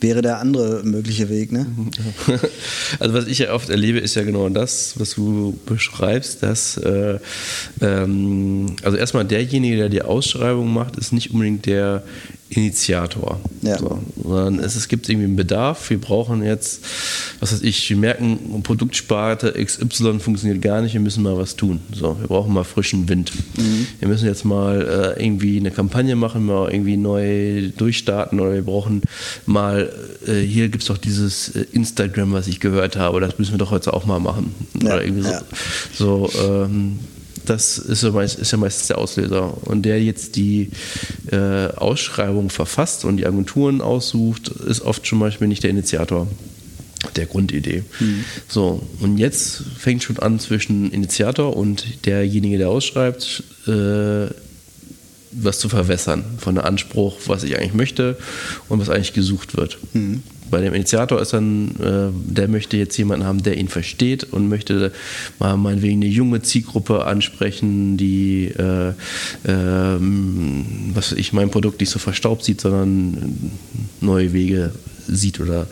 wäre 0.00 0.22
der 0.22 0.38
andere 0.38 0.82
mögliche 0.84 1.28
Weg. 1.28 1.52
Ne? 1.52 1.66
Also 2.98 3.14
was 3.14 3.26
ich 3.26 3.38
ja 3.38 3.52
oft 3.52 3.68
erlebe, 3.68 3.98
ist 3.98 4.14
ja 4.14 4.22
genau 4.22 4.48
das, 4.48 4.94
was 4.98 5.14
du 5.14 5.58
beschreibst, 5.66 6.42
dass 6.42 6.76
äh, 6.76 7.18
ähm, 7.80 8.76
also 8.82 8.96
erstmal 8.96 9.24
derjenige, 9.24 9.76
der 9.76 9.88
die 9.88 10.02
Ausschreibung 10.02 10.72
macht, 10.72 10.96
ist 10.96 11.12
nicht 11.12 11.32
unbedingt 11.32 11.66
der 11.66 12.04
Initiator. 12.48 13.40
Ja. 13.62 13.78
So, 13.78 13.98
sondern 14.22 14.60
es, 14.60 14.76
es 14.76 14.86
gibt 14.86 15.08
irgendwie 15.08 15.26
einen 15.26 15.36
Bedarf. 15.36 15.90
Wir 15.90 16.00
brauchen 16.00 16.44
jetzt, 16.44 16.84
was 17.40 17.52
weiß 17.52 17.62
ich, 17.62 17.90
wir 17.90 17.96
merken, 17.96 18.62
Produktsparte 18.62 19.52
XY 19.52 20.20
funktioniert 20.20 20.62
gar 20.62 20.80
nicht, 20.80 20.92
wir 20.92 21.00
müssen 21.00 21.24
mal 21.24 21.36
was 21.36 21.56
tun. 21.56 21.80
So, 21.92 22.16
wir 22.20 22.28
brauchen 22.28 22.54
mal 22.54 22.64
frischen 22.64 23.08
Wind. 23.08 23.32
Mhm. 23.56 23.86
Wir 23.98 24.08
müssen 24.08 24.26
jetzt 24.26 24.44
mal 24.44 25.14
äh, 25.16 25.24
irgendwie 25.24 25.58
eine 25.58 25.72
Kampagne 25.72 26.14
machen, 26.14 26.46
mal 26.46 26.70
irgendwie 26.70 26.96
neu 26.96 27.70
durchstarten 27.76 28.38
oder 28.38 28.54
wir 28.54 28.62
brauchen 28.62 29.02
mal, 29.46 29.92
äh, 30.26 30.40
hier 30.40 30.68
gibt 30.68 30.82
es 30.82 30.88
doch 30.88 30.98
dieses 30.98 31.48
äh, 31.56 31.66
Instagram, 31.72 32.32
was 32.32 32.46
ich 32.46 32.60
gehört 32.60 32.96
habe, 32.96 33.20
das 33.20 33.38
müssen 33.38 33.52
wir 33.52 33.58
doch 33.58 33.72
heute 33.72 33.92
auch 33.92 34.06
mal 34.06 34.20
machen. 34.20 34.54
Ja. 34.80 34.94
Oder 34.94 35.04
irgendwie 35.04 35.22
so. 35.22 35.30
Ja. 35.30 35.42
so 35.92 36.30
ähm, 36.46 36.98
das 37.50 37.78
ist 37.78 38.02
ja, 38.02 38.10
meist, 38.10 38.38
ist 38.38 38.52
ja, 38.52 38.58
meistens 38.58 38.88
der 38.88 38.98
Auslöser. 38.98 39.56
Und 39.66 39.82
der 39.82 40.02
jetzt 40.02 40.36
die 40.36 40.70
äh, 41.30 41.68
Ausschreibung 41.76 42.50
verfasst 42.50 43.04
und 43.04 43.16
die 43.16 43.26
Agenturen 43.26 43.80
aussucht, 43.80 44.48
ist 44.48 44.82
oft 44.82 45.06
schon 45.06 45.18
Beispiel 45.18 45.48
nicht 45.48 45.62
der 45.62 45.70
Initiator 45.70 46.26
der 47.14 47.26
Grundidee. 47.26 47.84
Mhm. 48.00 48.24
So, 48.48 48.82
und 49.00 49.18
jetzt 49.18 49.62
fängt 49.78 50.02
schon 50.02 50.18
an 50.18 50.38
zwischen 50.40 50.90
Initiator 50.90 51.56
und 51.56 52.06
derjenige, 52.06 52.58
der 52.58 52.68
ausschreibt, 52.68 53.44
äh, 53.66 54.26
was 55.32 55.58
zu 55.58 55.68
verwässern 55.68 56.24
von 56.38 56.54
der 56.54 56.64
Anspruch, 56.64 57.18
was 57.26 57.42
ich 57.42 57.56
eigentlich 57.56 57.74
möchte 57.74 58.16
und 58.68 58.80
was 58.80 58.88
eigentlich 58.88 59.12
gesucht 59.12 59.56
wird. 59.56 59.78
Mhm 59.92 60.22
bei 60.50 60.60
dem 60.60 60.74
Initiator 60.74 61.20
ist 61.20 61.32
dann, 61.32 61.70
äh, 61.80 62.32
der 62.32 62.48
möchte 62.48 62.76
jetzt 62.76 62.96
jemanden 62.96 63.26
haben, 63.26 63.42
der 63.42 63.56
ihn 63.56 63.68
versteht 63.68 64.24
und 64.24 64.48
möchte 64.48 64.92
mal 65.38 65.56
meinetwegen 65.56 66.02
eine 66.02 66.10
junge 66.10 66.42
Zielgruppe 66.42 67.04
ansprechen, 67.04 67.96
die, 67.96 68.46
äh, 68.46 68.88
äh, 68.88 69.98
was 70.94 71.12
ich, 71.12 71.32
mein 71.32 71.50
Produkt 71.50 71.80
nicht 71.80 71.90
so 71.90 71.98
verstaubt 71.98 72.44
sieht, 72.44 72.60
sondern 72.60 73.52
neue 74.00 74.32
Wege 74.32 74.72
sieht 75.08 75.40
oder 75.40 75.66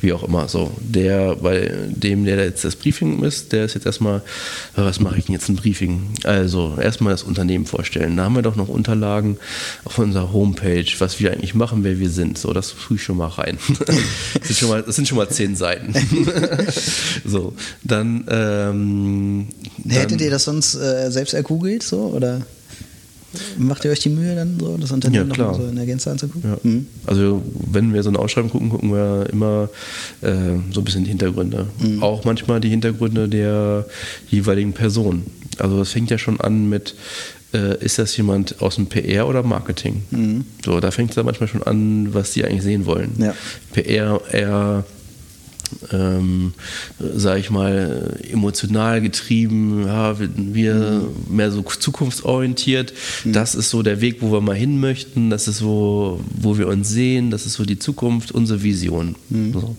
wie 0.00 0.12
auch 0.12 0.22
immer. 0.22 0.48
So, 0.48 0.72
der, 0.80 1.36
bei 1.36 1.72
dem, 1.88 2.24
der 2.24 2.44
jetzt 2.44 2.64
das 2.64 2.76
Briefing 2.76 3.22
ist, 3.22 3.52
der 3.52 3.64
ist 3.64 3.74
jetzt 3.74 3.86
erstmal, 3.86 4.18
äh, 4.76 4.82
was 4.82 5.00
mache 5.00 5.18
ich 5.18 5.26
denn 5.26 5.34
jetzt 5.34 5.48
ein 5.48 5.56
Briefing? 5.56 6.08
Also 6.24 6.76
erstmal 6.80 7.12
das 7.12 7.22
Unternehmen 7.22 7.66
vorstellen. 7.66 8.16
Da 8.16 8.24
haben 8.24 8.34
wir 8.34 8.42
doch 8.42 8.56
noch 8.56 8.68
Unterlagen 8.68 9.38
auf 9.84 9.98
unserer 9.98 10.32
Homepage, 10.32 10.86
was 10.98 11.20
wir 11.20 11.32
eigentlich 11.32 11.54
machen, 11.54 11.84
wer 11.84 11.98
wir 11.98 12.10
sind. 12.10 12.38
So, 12.38 12.52
das 12.52 12.74
tue 12.74 12.96
ich 12.96 13.02
schon 13.02 13.16
mal 13.16 13.28
rein. 13.28 13.58
das, 13.86 13.96
sind 14.46 14.58
schon 14.58 14.68
mal, 14.68 14.82
das 14.82 14.96
sind 14.96 15.08
schon 15.08 15.18
mal 15.18 15.28
zehn 15.28 15.56
Seiten. 15.56 15.94
so, 17.24 17.54
dann, 17.84 18.24
ähm, 18.28 19.48
Hättet 19.88 20.20
ihr 20.20 20.30
das 20.30 20.44
sonst 20.44 20.74
äh, 20.74 21.10
selbst 21.10 21.34
ergoogelt 21.34 21.82
so 21.82 22.10
oder? 22.10 22.42
Macht 23.58 23.84
ihr 23.84 23.90
euch 23.90 24.00
die 24.00 24.08
Mühe 24.08 24.34
dann 24.34 24.58
so, 24.58 24.76
das 24.76 24.90
Unternehmen 24.90 25.28
ja, 25.28 25.34
klar. 25.34 25.52
noch 25.52 25.60
so 25.60 25.66
in 25.66 25.76
der 25.76 25.86
Gänze 25.86 26.10
anzugucken? 26.10 26.50
Ja. 26.50 26.58
Mhm. 26.62 26.86
Also 27.06 27.42
wenn 27.70 27.92
wir 27.94 28.02
so 28.02 28.08
eine 28.08 28.18
Ausschreibung 28.18 28.50
gucken, 28.50 28.70
gucken 28.70 28.92
wir 28.92 29.28
immer 29.30 29.68
äh, 30.20 30.56
so 30.72 30.80
ein 30.80 30.84
bisschen 30.84 31.04
die 31.04 31.10
Hintergründe. 31.10 31.66
Mhm. 31.78 32.02
Auch 32.02 32.24
manchmal 32.24 32.60
die 32.60 32.68
Hintergründe 32.68 33.28
der 33.28 33.86
jeweiligen 34.28 34.72
Person. 34.72 35.24
Also 35.58 35.78
das 35.78 35.90
fängt 35.92 36.10
ja 36.10 36.18
schon 36.18 36.40
an 36.40 36.68
mit, 36.68 36.94
äh, 37.54 37.82
ist 37.84 37.98
das 37.98 38.16
jemand 38.16 38.60
aus 38.62 38.76
dem 38.76 38.86
PR 38.86 39.28
oder 39.28 39.42
Marketing? 39.42 40.02
Mhm. 40.10 40.44
So, 40.64 40.80
da 40.80 40.90
fängt 40.90 41.10
es 41.10 41.16
ja 41.16 41.22
manchmal 41.22 41.48
schon 41.48 41.62
an, 41.62 42.12
was 42.12 42.32
die 42.32 42.44
eigentlich 42.44 42.62
sehen 42.62 42.86
wollen. 42.86 43.12
Ja. 43.18 43.34
PR 43.72 44.20
eher 44.32 44.84
ähm, 45.92 46.52
sage 46.98 47.40
ich 47.40 47.50
mal, 47.50 48.18
emotional 48.30 49.00
getrieben, 49.00 49.86
ja, 49.86 50.16
wir 50.18 50.74
mhm. 50.74 51.36
mehr 51.36 51.50
so 51.50 51.62
zukunftsorientiert. 51.62 52.92
Mhm. 53.24 53.32
Das 53.32 53.54
ist 53.54 53.70
so 53.70 53.82
der 53.82 54.00
Weg, 54.00 54.18
wo 54.20 54.32
wir 54.32 54.40
mal 54.40 54.56
hin 54.56 54.80
möchten, 54.80 55.30
das 55.30 55.48
ist 55.48 55.58
so, 55.58 56.20
wo 56.40 56.58
wir 56.58 56.68
uns 56.68 56.88
sehen, 56.88 57.30
das 57.30 57.46
ist 57.46 57.54
so 57.54 57.64
die 57.64 57.78
Zukunft, 57.78 58.32
unsere 58.32 58.62
Vision. 58.62 59.16
Mhm. 59.28 59.52
So. 59.52 59.76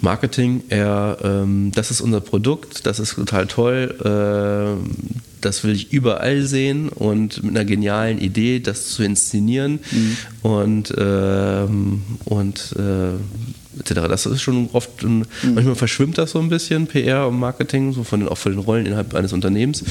Marketing, 0.00 0.62
eher, 0.68 1.18
ähm, 1.22 1.72
das 1.74 1.90
ist 1.90 2.00
unser 2.00 2.20
Produkt, 2.20 2.86
das 2.86 2.98
ist 2.98 3.14
total 3.14 3.46
toll, 3.46 3.94
äh, 4.04 5.18
das 5.40 5.64
will 5.64 5.74
ich 5.74 5.92
überall 5.92 6.42
sehen 6.42 6.88
und 6.88 7.42
mit 7.42 7.56
einer 7.56 7.64
genialen 7.64 8.18
Idee, 8.18 8.60
das 8.60 8.88
zu 8.88 9.02
inszenieren 9.02 9.80
mhm. 9.90 10.16
und, 10.42 10.94
ähm, 10.98 12.02
und 12.24 12.74
äh, 12.76 13.12
etc. 13.78 14.08
Das 14.08 14.26
ist 14.26 14.40
schon 14.40 14.68
oft, 14.72 15.02
mhm. 15.02 15.24
manchmal 15.54 15.74
verschwimmt 15.74 16.18
das 16.18 16.32
so 16.32 16.38
ein 16.38 16.48
bisschen, 16.48 16.86
PR 16.86 17.28
und 17.28 17.38
Marketing, 17.38 17.92
so 17.92 18.04
von 18.04 18.20
den, 18.20 18.28
auch 18.28 18.38
von 18.38 18.52
den 18.52 18.60
Rollen 18.60 18.86
innerhalb 18.86 19.14
eines 19.14 19.32
Unternehmens. 19.32 19.84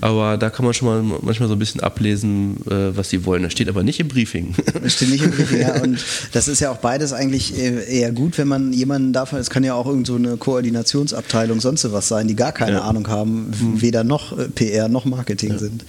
Aber 0.00 0.36
da 0.36 0.50
kann 0.50 0.64
man 0.64 0.74
schon 0.74 0.88
mal 0.88 1.18
manchmal 1.22 1.48
so 1.48 1.54
ein 1.54 1.58
bisschen 1.58 1.80
ablesen, 1.80 2.56
äh, 2.66 2.96
was 2.96 3.10
sie 3.10 3.24
wollen. 3.24 3.42
Das 3.42 3.52
steht 3.52 3.68
aber 3.68 3.82
nicht 3.82 4.00
im 4.00 4.08
Briefing. 4.08 4.54
Das 4.82 4.94
steht 4.94 5.10
nicht 5.10 5.24
im 5.24 5.30
Briefing, 5.30 5.60
ja. 5.60 5.82
Und 5.82 6.04
das 6.32 6.48
ist 6.48 6.60
ja 6.60 6.70
auch 6.70 6.78
beides 6.78 7.12
eigentlich 7.12 7.56
eher 7.58 8.12
gut, 8.12 8.36
wenn 8.38 8.48
man 8.48 8.72
jemanden 8.72 9.12
davon, 9.12 9.38
es 9.38 9.50
kann 9.50 9.64
ja 9.64 9.74
auch 9.74 9.86
irgend 9.86 10.06
so 10.06 10.16
eine 10.16 10.36
Koordinationsabteilung, 10.36 11.60
sonst 11.60 11.90
was 11.92 12.08
sein, 12.08 12.28
die 12.28 12.36
gar 12.36 12.52
keine 12.52 12.78
ja. 12.78 12.82
Ahnung 12.82 13.08
haben, 13.08 13.46
mhm. 13.46 13.80
weder 13.80 14.04
noch 14.04 14.36
äh, 14.38 14.48
PR 14.48 14.88
noch 14.88 15.04
Marketing 15.04 15.50
ja. 15.50 15.58
sind. 15.58 15.84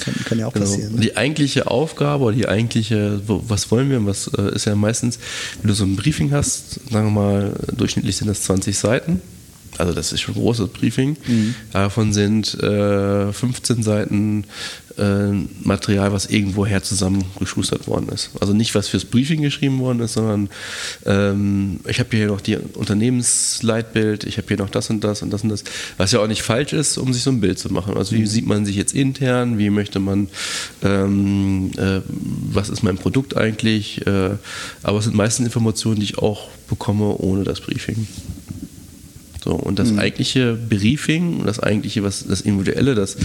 Kann, 0.00 0.14
kann, 0.24 0.38
ja 0.38 0.46
auch 0.46 0.52
genau. 0.52 0.66
passieren. 0.66 0.94
Ne? 0.94 1.00
Die 1.00 1.16
eigentliche 1.16 1.68
Aufgabe 1.68 2.24
oder 2.24 2.36
die 2.36 2.48
eigentliche, 2.48 3.20
was 3.26 3.70
wollen 3.70 3.90
wir, 3.90 4.04
was 4.06 4.28
äh, 4.28 4.54
ist 4.54 4.64
ja 4.66 4.74
meistens, 4.74 5.18
wenn 5.60 5.68
du 5.68 5.74
so 5.74 5.84
ein 5.84 5.96
Briefing 5.96 6.30
hast, 6.30 6.67
sagen 6.68 7.06
wir 7.06 7.10
mal, 7.22 7.52
durchschnittlich 7.72 8.16
sind 8.16 8.28
das 8.28 8.42
20 8.42 8.76
Seiten. 8.76 9.20
Also 9.78 9.92
das 9.92 10.12
ist 10.12 10.20
schon 10.20 10.34
ein 10.34 10.40
großes 10.40 10.68
Briefing. 10.68 11.16
Mhm. 11.26 11.54
Davon 11.72 12.12
sind 12.12 12.54
äh, 12.62 13.32
15 13.32 13.82
Seiten 13.82 14.44
äh, 14.98 15.32
Material, 15.62 16.12
was 16.12 16.26
irgendwoher 16.26 16.82
zusammengeschustert 16.82 17.86
worden 17.86 18.08
ist. 18.08 18.30
Also 18.40 18.52
nicht, 18.52 18.74
was 18.74 18.88
fürs 18.88 19.04
Briefing 19.04 19.42
geschrieben 19.42 19.78
worden 19.78 20.00
ist, 20.00 20.14
sondern 20.14 20.50
ähm, 21.06 21.80
ich 21.86 22.00
habe 22.00 22.16
hier 22.16 22.26
noch 22.26 22.40
die 22.40 22.56
Unternehmensleitbild, 22.56 24.24
ich 24.24 24.38
habe 24.38 24.48
hier 24.48 24.56
noch 24.58 24.70
das 24.70 24.90
und 24.90 25.04
das 25.04 25.22
und 25.22 25.30
das 25.30 25.42
und 25.44 25.50
das, 25.50 25.64
was 25.96 26.12
ja 26.12 26.20
auch 26.20 26.26
nicht 26.26 26.42
falsch 26.42 26.72
ist, 26.72 26.98
um 26.98 27.12
sich 27.12 27.22
so 27.22 27.30
ein 27.30 27.40
Bild 27.40 27.58
zu 27.58 27.72
machen. 27.72 27.96
Also 27.96 28.16
wie 28.16 28.20
mhm. 28.20 28.26
sieht 28.26 28.46
man 28.46 28.66
sich 28.66 28.76
jetzt 28.76 28.94
intern, 28.94 29.58
wie 29.58 29.70
möchte 29.70 30.00
man, 30.00 30.28
ähm, 30.82 31.70
äh, 31.76 32.00
was 32.52 32.68
ist 32.68 32.82
mein 32.82 32.98
Produkt 32.98 33.36
eigentlich, 33.36 34.06
äh, 34.06 34.30
aber 34.82 34.98
es 34.98 35.04
sind 35.04 35.14
meistens 35.14 35.46
Informationen, 35.46 36.00
die 36.00 36.06
ich 36.06 36.18
auch 36.18 36.48
bekomme 36.68 37.16
ohne 37.18 37.44
das 37.44 37.60
Briefing. 37.60 38.06
So, 39.42 39.52
und 39.52 39.78
das 39.78 39.92
mhm. 39.92 40.00
eigentliche 40.00 40.54
Briefing, 40.54 41.44
das 41.44 41.60
eigentliche, 41.60 42.02
was 42.02 42.26
das 42.26 42.40
Individuelle, 42.40 42.94
das, 42.94 43.16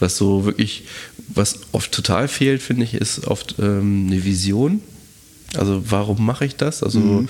was 0.00 0.16
so 0.16 0.44
wirklich, 0.44 0.84
was 1.28 1.60
oft 1.72 1.92
total 1.92 2.28
fehlt, 2.28 2.62
finde 2.62 2.84
ich, 2.84 2.94
ist 2.94 3.26
oft 3.26 3.56
ähm, 3.60 4.08
eine 4.08 4.24
Vision. 4.24 4.80
Also 5.56 5.82
warum 5.90 6.24
mache 6.24 6.44
ich 6.44 6.56
das? 6.56 6.82
Also 6.82 6.98
mhm. 6.98 7.28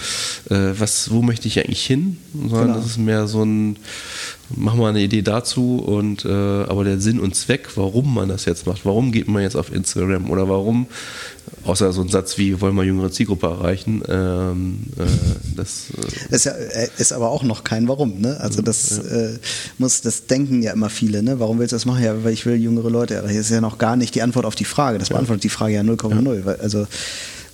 äh, 0.50 0.78
was, 0.78 1.10
wo 1.10 1.22
möchte 1.22 1.48
ich 1.48 1.58
eigentlich 1.58 1.84
hin? 1.84 2.18
Sondern 2.34 2.66
genau. 2.68 2.76
das 2.76 2.86
ist 2.86 2.98
mehr 2.98 3.26
so 3.26 3.44
ein, 3.44 3.76
mach 4.56 4.74
mal 4.74 4.90
eine 4.90 5.00
Idee 5.00 5.22
dazu 5.22 5.78
und 5.78 6.24
äh, 6.24 6.28
aber 6.28 6.84
der 6.84 7.00
Sinn 7.00 7.18
und 7.18 7.34
Zweck, 7.34 7.68
warum 7.76 8.14
man 8.14 8.28
das 8.28 8.44
jetzt 8.44 8.66
macht, 8.66 8.84
warum 8.84 9.12
geht 9.12 9.28
man 9.28 9.42
jetzt 9.42 9.56
auf 9.56 9.72
Instagram 9.72 10.30
oder 10.30 10.48
warum, 10.48 10.86
außer 11.64 11.92
so 11.92 12.02
ein 12.02 12.08
Satz 12.08 12.38
wie 12.38 12.60
wollen 12.60 12.74
wir 12.76 12.84
jüngere 12.84 13.10
Zielgruppe 13.10 13.46
erreichen, 13.46 14.02
ähm, 14.08 14.84
äh, 14.98 15.04
das 15.56 15.86
äh 15.90 16.34
ist, 16.34 16.44
ja, 16.44 16.52
äh, 16.52 16.88
ist 16.98 17.12
aber 17.12 17.30
auch 17.30 17.42
noch 17.42 17.64
kein 17.64 17.88
Warum, 17.88 18.20
ne? 18.20 18.38
Also 18.40 18.62
das 18.62 18.98
ja. 18.98 19.16
äh, 19.16 19.38
muss, 19.78 20.00
das 20.00 20.26
denken 20.26 20.62
ja 20.62 20.72
immer 20.72 20.90
viele, 20.90 21.22
ne? 21.22 21.40
Warum 21.40 21.58
willst 21.58 21.72
du 21.72 21.76
das 21.76 21.86
machen? 21.86 22.04
Ja, 22.04 22.22
weil 22.24 22.32
ich 22.32 22.46
will 22.46 22.56
jüngere 22.56 22.90
Leute. 22.90 23.20
Das 23.22 23.32
ist 23.32 23.50
ja 23.50 23.60
noch 23.60 23.78
gar 23.78 23.96
nicht 23.96 24.14
die 24.14 24.22
Antwort 24.22 24.46
auf 24.46 24.54
die 24.54 24.64
Frage. 24.64 24.98
Das 24.98 25.08
beantwortet 25.08 25.44
ja. 25.44 25.48
die 25.48 25.54
Frage 25.54 25.74
ja 25.74 25.80
0,0. 25.82 26.46
Ja. 26.46 26.52
Also 26.60 26.86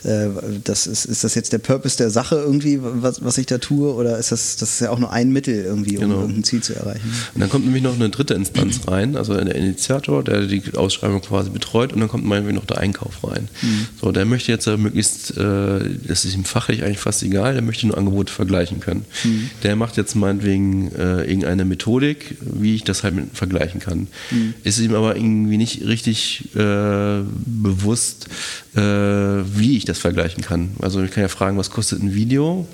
äh, 0.05 0.29
das 0.65 0.87
ist, 0.87 1.05
ist 1.05 1.25
das 1.25 1.35
jetzt 1.35 1.53
der 1.53 1.59
Purpose 1.59 1.97
der 1.97 2.11
Sache 2.11 2.37
irgendwie, 2.37 2.79
was, 2.81 3.25
was 3.25 3.39
ich 3.39 3.47
da 3.47 3.59
tue, 3.59 3.93
oder 3.95 4.19
ist 4.19 4.33
das, 4.33 4.57
das 4.57 4.71
ist 4.71 4.81
ja 4.81 4.91
auch 4.91 4.99
nur 4.99 5.13
ein 5.13 5.31
Mittel 5.33 5.65
irgendwie, 5.65 5.97
um 5.97 6.05
genau. 6.05 6.21
irgendein 6.21 6.45
Ziel 6.45 6.63
zu 6.63 6.75
erreichen? 6.75 7.13
Und 7.35 7.41
dann 7.41 7.51
kommt 7.51 7.65
nämlich 7.65 7.83
noch 7.83 7.95
eine 7.95 8.11
dritte 8.11 8.35
Instanz 8.35 8.87
rein, 8.87 9.17
also 9.17 9.35
der 9.35 9.55
Initiator, 9.55 10.23
der 10.23 10.47
die 10.47 10.63
Ausschreibung 10.75 11.21
quasi 11.21 11.51
betreut, 11.51 11.93
und 11.93 12.01
dann 12.01 12.09
kommt 12.09 12.25
meinetwegen 12.25 12.57
noch 12.57 12.67
der 12.67 12.79
Einkauf 12.79 13.25
rein. 13.25 13.49
Mhm. 13.63 13.89
So, 14.01 14.13
der 14.13 14.25
möchte 14.25 14.53
jetzt 14.53 14.67
möglichst, 14.67 15.37
äh, 15.37 15.81
das 16.07 16.25
ist 16.25 16.35
ihm 16.35 16.45
fachlich 16.45 16.83
eigentlich 16.83 16.99
fast 16.99 17.23
egal, 17.23 17.55
der 17.55 17.63
möchte 17.63 17.87
nur 17.87 17.99
Angebote 17.99 18.33
vergleichen 18.33 18.81
können. 18.81 19.05
Mhm. 19.25 19.51
Der 19.63 19.77
macht 19.77 19.97
jetzt 19.97 20.15
meinetwegen 20.15 20.93
äh, 20.93 21.25
irgendeine 21.25 21.65
Methodik, 21.65 22.37
wie 22.41 22.75
ich 22.75 22.85
das 22.85 23.03
halt 23.03 23.15
mit 23.15 23.37
vergleichen 23.37 23.81
kann. 23.81 24.09
Mhm. 24.31 24.55
Ist 24.65 24.79
ihm 24.79 24.95
aber 24.95 25.17
irgendwie 25.17 25.57
nicht 25.57 25.85
richtig 25.87 26.55
äh, 26.55 27.21
bewusst, 27.47 28.29
äh, 28.75 28.81
wie 28.81 29.77
ich 29.77 29.85
das 29.89 29.99
vergleichen 29.99 30.43
kann. 30.43 30.71
Also 30.81 31.03
ich 31.03 31.11
kann 31.11 31.23
ja 31.23 31.29
fragen, 31.29 31.59
was 31.59 31.71
kostet 31.71 32.03
ein 32.03 32.15
Video, 32.15 32.67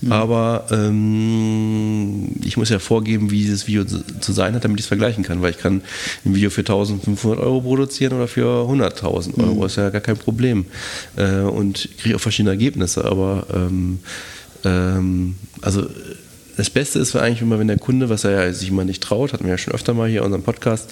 mhm. 0.00 0.12
aber 0.12 0.66
ähm, 0.70 2.32
ich 2.44 2.56
muss 2.56 2.68
ja 2.70 2.78
vorgeben, 2.78 3.30
wie 3.30 3.42
dieses 3.42 3.66
Video 3.66 3.84
zu 3.84 4.32
sein 4.32 4.54
hat, 4.54 4.64
damit 4.64 4.78
ich 4.80 4.84
es 4.84 4.88
vergleichen 4.88 5.24
kann, 5.24 5.42
weil 5.42 5.50
ich 5.50 5.58
kann 5.58 5.82
ein 6.24 6.34
Video 6.34 6.50
für 6.50 6.62
1500 6.62 7.38
Euro 7.38 7.60
produzieren 7.60 8.14
oder 8.14 8.28
für 8.28 8.66
100.000 8.68 9.38
Euro, 9.38 9.54
mhm. 9.54 9.66
ist 9.66 9.76
ja 9.76 9.90
gar 9.90 10.00
kein 10.00 10.16
Problem. 10.16 10.66
Äh, 11.16 11.40
und 11.40 11.88
kriege 11.98 12.16
auch 12.16 12.20
verschiedene 12.20 12.50
Ergebnisse, 12.50 13.04
aber 13.04 13.46
ähm, 13.54 14.00
ähm, 14.64 15.36
also 15.60 15.86
das 16.56 16.70
Beste 16.70 16.98
ist 16.98 17.16
eigentlich 17.16 17.42
immer, 17.42 17.58
wenn 17.58 17.68
der 17.68 17.78
Kunde, 17.78 18.08
was 18.08 18.24
er 18.24 18.32
ja 18.32 18.52
sich 18.52 18.68
immer 18.68 18.84
nicht 18.84 19.02
traut, 19.02 19.32
hatten 19.32 19.44
wir 19.44 19.52
ja 19.52 19.58
schon 19.58 19.74
öfter 19.74 19.94
mal 19.94 20.08
hier 20.08 20.20
in 20.20 20.26
unserem 20.26 20.42
Podcast, 20.42 20.90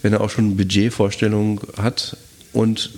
wenn 0.00 0.12
er 0.12 0.20
auch 0.20 0.30
schon 0.30 0.46
eine 0.46 0.54
Budgetvorstellung 0.54 1.60
hat 1.76 2.16
und 2.52 2.90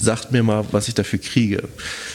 sagt 0.00 0.32
mir 0.32 0.42
mal, 0.42 0.64
was 0.72 0.88
ich 0.88 0.94
dafür 0.94 1.18
kriege. 1.18 1.64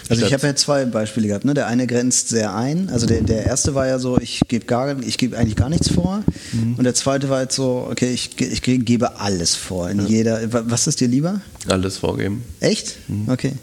Also 0.09 0.25
ich 0.25 0.33
habe 0.33 0.47
ja 0.47 0.55
zwei 0.55 0.85
Beispiele 0.85 1.27
gehabt. 1.27 1.45
Ne? 1.45 1.53
Der 1.53 1.67
eine 1.67 1.87
grenzt 1.87 2.29
sehr 2.29 2.55
ein. 2.55 2.89
Also 2.89 3.05
der, 3.05 3.21
der 3.21 3.45
erste 3.45 3.75
war 3.75 3.87
ja 3.87 3.99
so, 3.99 4.19
ich 4.19 4.41
gebe 4.47 4.65
gar, 4.65 4.99
ich 5.01 5.17
gebe 5.17 5.37
eigentlich 5.37 5.55
gar 5.55 5.69
nichts 5.69 5.91
vor. 5.91 6.23
Mhm. 6.51 6.75
Und 6.75 6.83
der 6.83 6.95
zweite 6.95 7.29
war 7.29 7.41
jetzt 7.41 7.55
so, 7.55 7.87
okay, 7.89 8.11
ich, 8.11 8.39
ich 8.39 8.61
gebe 8.61 9.19
alles 9.19 9.55
vor. 9.55 9.89
In 9.89 9.99
ja. 9.99 10.05
jeder. 10.05 10.69
Was 10.69 10.87
ist 10.87 10.99
dir 10.99 11.07
lieber? 11.07 11.41
Alles 11.67 11.97
vorgeben. 11.97 12.43
Echt? 12.59 12.97
Mhm. 13.07 13.29
Okay. 13.29 13.53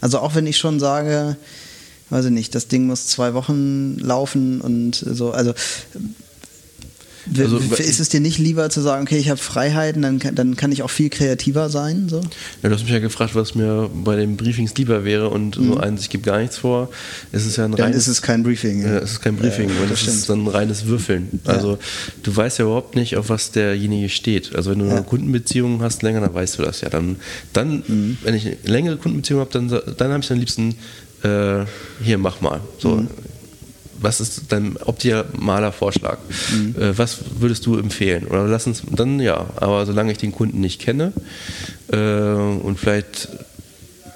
Also 0.00 0.18
auch 0.18 0.34
wenn 0.34 0.46
ich 0.46 0.58
schon 0.58 0.80
sage, 0.80 1.36
weiß 2.10 2.26
ich 2.26 2.30
nicht, 2.30 2.54
das 2.54 2.68
Ding 2.68 2.86
muss 2.86 3.06
zwei 3.06 3.34
Wochen 3.34 3.98
laufen 3.98 4.60
und 4.60 4.94
so. 4.94 5.32
Also 5.32 5.54
also, 7.36 7.58
ist 7.58 8.00
es 8.00 8.08
dir 8.08 8.20
nicht 8.20 8.38
lieber 8.38 8.70
zu 8.70 8.80
sagen, 8.80 9.02
okay, 9.02 9.18
ich 9.18 9.28
habe 9.28 9.38
Freiheiten, 9.38 10.02
dann 10.02 10.18
kann, 10.18 10.34
dann 10.34 10.56
kann 10.56 10.72
ich 10.72 10.82
auch 10.82 10.90
viel 10.90 11.10
kreativer 11.10 11.68
sein? 11.68 12.08
So? 12.08 12.20
Ja, 12.62 12.68
du 12.68 12.74
hast 12.74 12.82
mich 12.82 12.92
ja 12.92 12.98
gefragt, 12.98 13.34
was 13.34 13.54
mir 13.54 13.90
bei 13.92 14.16
den 14.16 14.36
Briefings 14.36 14.74
lieber 14.76 15.04
wäre 15.04 15.28
und 15.28 15.58
mhm. 15.58 15.72
so 15.72 15.76
eins, 15.78 16.02
ich 16.02 16.10
gebe 16.10 16.24
gar 16.24 16.38
nichts 16.38 16.58
vor. 16.58 16.90
Es 17.32 17.46
ist 17.46 17.56
ja 17.56 17.64
ein 17.64 17.72
dann 17.72 17.86
reines, 17.86 18.02
ist 18.02 18.08
es 18.08 18.22
kein 18.22 18.42
Briefing. 18.42 18.82
Ja, 18.82 18.98
es 18.98 19.12
ist 19.12 19.20
kein 19.20 19.36
Briefing, 19.36 19.68
ja, 19.68 19.74
das, 19.88 20.02
ist 20.02 20.28
dann 20.28 20.44
ein 20.44 20.48
reines 20.48 20.86
Würfeln. 20.86 21.40
Also 21.44 21.72
ja. 21.72 21.78
du 22.22 22.36
weißt 22.36 22.58
ja 22.58 22.64
überhaupt 22.64 22.96
nicht, 22.96 23.16
auf 23.16 23.28
was 23.28 23.50
derjenige 23.50 24.08
steht. 24.08 24.54
Also 24.54 24.70
wenn 24.70 24.78
du 24.78 24.90
eine 24.90 25.02
Kundenbeziehung 25.02 25.82
hast 25.82 26.02
länger, 26.02 26.20
dann 26.20 26.34
weißt 26.34 26.58
du 26.58 26.62
das 26.62 26.80
ja. 26.80 26.88
Dann, 26.88 27.16
dann 27.52 27.82
mhm. 27.86 28.18
wenn 28.22 28.34
ich 28.34 28.46
eine 28.46 28.56
längere 28.64 28.96
Kundenbeziehung 28.96 29.40
habe, 29.40 29.50
dann, 29.52 29.68
dann 29.68 30.12
habe 30.12 30.22
ich 30.22 30.30
am 30.30 30.38
liebsten 30.38 30.74
äh, 31.22 31.64
hier 32.02 32.18
mach 32.18 32.40
mal. 32.40 32.60
So, 32.78 32.96
mhm 32.96 33.08
was 34.00 34.20
ist 34.20 34.42
dein 34.48 34.76
optimaler 34.76 35.72
Vorschlag? 35.72 36.18
Mhm. 36.52 36.74
Äh, 36.80 36.98
was 36.98 37.18
würdest 37.38 37.66
du 37.66 37.78
empfehlen? 37.78 38.26
Oder 38.26 38.46
lass 38.46 38.66
uns 38.66 38.82
dann 38.90 39.20
ja, 39.20 39.46
aber 39.56 39.86
solange 39.86 40.12
ich 40.12 40.18
den 40.18 40.32
Kunden 40.32 40.60
nicht 40.60 40.80
kenne 40.80 41.12
äh, 41.92 41.96
und 41.96 42.78
vielleicht 42.78 43.28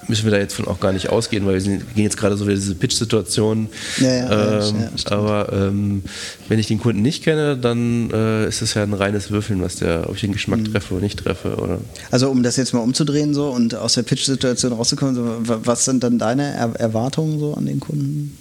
müssen 0.07 0.25
wir 0.25 0.31
da 0.31 0.37
jetzt 0.37 0.53
von 0.53 0.67
auch 0.67 0.79
gar 0.79 0.91
nicht 0.91 1.09
ausgehen, 1.09 1.45
weil 1.45 1.53
wir, 1.53 1.61
sind, 1.61 1.95
gehen 1.95 2.03
jetzt 2.03 2.17
gerade 2.17 2.37
so 2.37 2.45
wieder 2.45 2.55
diese 2.55 2.75
Pitch-Situation. 2.75 3.69
Ja, 3.99 4.13
ja, 4.13 4.67
ähm, 4.67 4.75
ja, 4.81 5.11
aber 5.11 5.51
ähm, 5.53 6.03
wenn 6.47 6.59
ich 6.59 6.67
den 6.67 6.79
Kunden 6.79 7.01
nicht 7.01 7.23
kenne, 7.23 7.57
dann 7.57 8.09
äh, 8.11 8.47
ist 8.47 8.61
es 8.61 8.73
ja 8.73 8.83
ein 8.83 8.93
reines 8.93 9.31
Würfeln, 9.31 9.61
was 9.61 9.77
der, 9.77 10.09
ob 10.09 10.15
ich 10.15 10.21
den 10.21 10.33
Geschmack 10.33 10.59
mhm. 10.59 10.71
treffe 10.71 10.95
oder 10.95 11.03
nicht 11.03 11.19
treffe. 11.19 11.55
Oder. 11.55 11.79
Also 12.11 12.29
um 12.29 12.43
das 12.43 12.57
jetzt 12.57 12.73
mal 12.73 12.79
umzudrehen 12.79 13.33
so 13.33 13.49
und 13.49 13.75
aus 13.75 13.93
der 13.93 14.03
Pitch-Situation 14.03 14.73
rauszukommen, 14.73 15.15
so, 15.15 15.37
was 15.43 15.85
sind 15.85 16.03
dann 16.03 16.19
deine 16.19 16.53
er 16.53 16.75
Erwartungen 16.75 17.39
so 17.39 17.53
an 17.53 17.65
den 17.65 17.79
Kunden? 17.79 18.37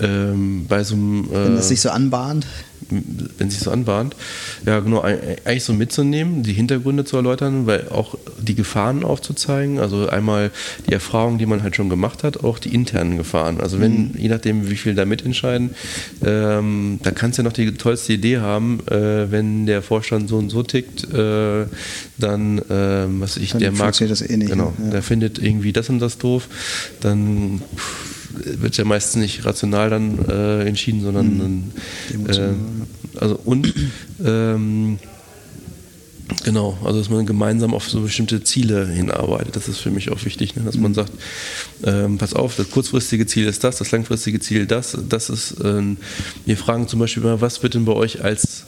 Ähm, 0.00 0.66
bei 0.68 0.84
so 0.84 0.94
einem. 0.94 1.24
Äh, 1.24 1.44
wenn 1.44 1.54
es 1.54 1.68
sich 1.68 1.80
so 1.80 1.90
anbahnt? 1.90 2.46
Wenn 2.88 3.50
sich 3.50 3.60
so 3.60 3.72
anbahnt, 3.72 4.14
ja, 4.64 4.78
genau, 4.78 5.00
eigentlich 5.00 5.64
so 5.64 5.72
mitzunehmen, 5.72 6.44
die 6.44 6.52
Hintergründe 6.52 7.04
zu 7.04 7.16
erläutern, 7.16 7.66
weil 7.66 7.88
auch 7.88 8.16
die 8.38 8.54
Gefahren 8.54 9.02
aufzuzeigen, 9.02 9.80
also 9.80 10.08
einmal 10.08 10.52
die 10.86 10.92
Erfahrungen, 10.92 11.38
die 11.38 11.46
man 11.46 11.64
halt 11.64 11.74
schon 11.74 11.88
gemacht 11.88 12.22
hat, 12.22 12.44
auch 12.44 12.60
die 12.60 12.72
internen 12.72 13.16
Gefahren. 13.16 13.60
Also 13.60 13.80
wenn, 13.80 14.08
mhm. 14.08 14.14
je 14.18 14.28
nachdem, 14.28 14.70
wie 14.70 14.76
viel 14.76 14.94
da 14.94 15.04
mitentscheiden, 15.04 15.70
ähm, 16.24 17.00
da 17.02 17.10
kannst 17.10 17.38
du 17.38 17.42
ja 17.42 17.48
noch 17.48 17.54
die 17.54 17.72
tollste 17.74 18.12
Idee 18.12 18.38
haben, 18.38 18.80
äh, 18.88 19.32
wenn 19.32 19.66
der 19.66 19.82
Vorstand 19.82 20.28
so 20.28 20.36
und 20.36 20.50
so 20.50 20.62
tickt, 20.62 21.12
äh, 21.12 21.66
dann, 22.18 22.58
äh, 22.58 23.06
was 23.20 23.36
ich, 23.36 23.50
dann 23.50 23.60
der 23.60 23.72
mag, 23.72 23.98
das 23.98 24.22
eh 24.22 24.36
nicht, 24.36 24.50
genau, 24.50 24.74
ja. 24.78 24.90
der 24.90 25.02
findet 25.02 25.38
irgendwie 25.38 25.72
das 25.72 25.88
und 25.88 25.98
das 25.98 26.18
doof, 26.18 26.46
dann 27.00 27.62
pff, 27.74 28.05
wird 28.32 28.76
ja 28.76 28.84
meistens 28.84 29.16
nicht 29.16 29.44
rational 29.44 29.90
dann 29.90 30.18
äh, 30.28 30.64
entschieden, 30.64 31.02
sondern 31.02 31.36
mhm. 31.36 31.72
äh, 32.28 33.20
also 33.20 33.38
und 33.44 33.72
ähm, 34.24 34.98
Genau, 36.44 36.76
also 36.84 36.98
dass 36.98 37.08
man 37.08 37.24
gemeinsam 37.24 37.72
auf 37.72 37.88
so 37.88 38.00
bestimmte 38.00 38.42
Ziele 38.42 38.86
hinarbeitet. 38.86 39.54
Das 39.54 39.68
ist 39.68 39.78
für 39.78 39.90
mich 39.90 40.10
auch 40.10 40.24
wichtig, 40.24 40.56
ne? 40.56 40.62
dass 40.64 40.76
man 40.76 40.90
mhm. 40.90 40.94
sagt, 40.94 41.12
ähm, 41.84 42.18
pass 42.18 42.34
auf, 42.34 42.56
das 42.56 42.70
kurzfristige 42.70 43.26
Ziel 43.26 43.46
ist 43.46 43.62
das, 43.62 43.76
das 43.76 43.92
langfristige 43.92 44.40
Ziel 44.40 44.66
das. 44.66 44.96
Das 45.08 45.30
ist, 45.30 45.56
ähm, 45.62 45.98
wir 46.44 46.56
fragen 46.56 46.88
zum 46.88 46.98
Beispiel 46.98 47.22
immer, 47.22 47.40
was 47.40 47.62
wird 47.62 47.74
denn 47.74 47.84
bei 47.84 47.92
euch 47.92 48.24
als 48.24 48.64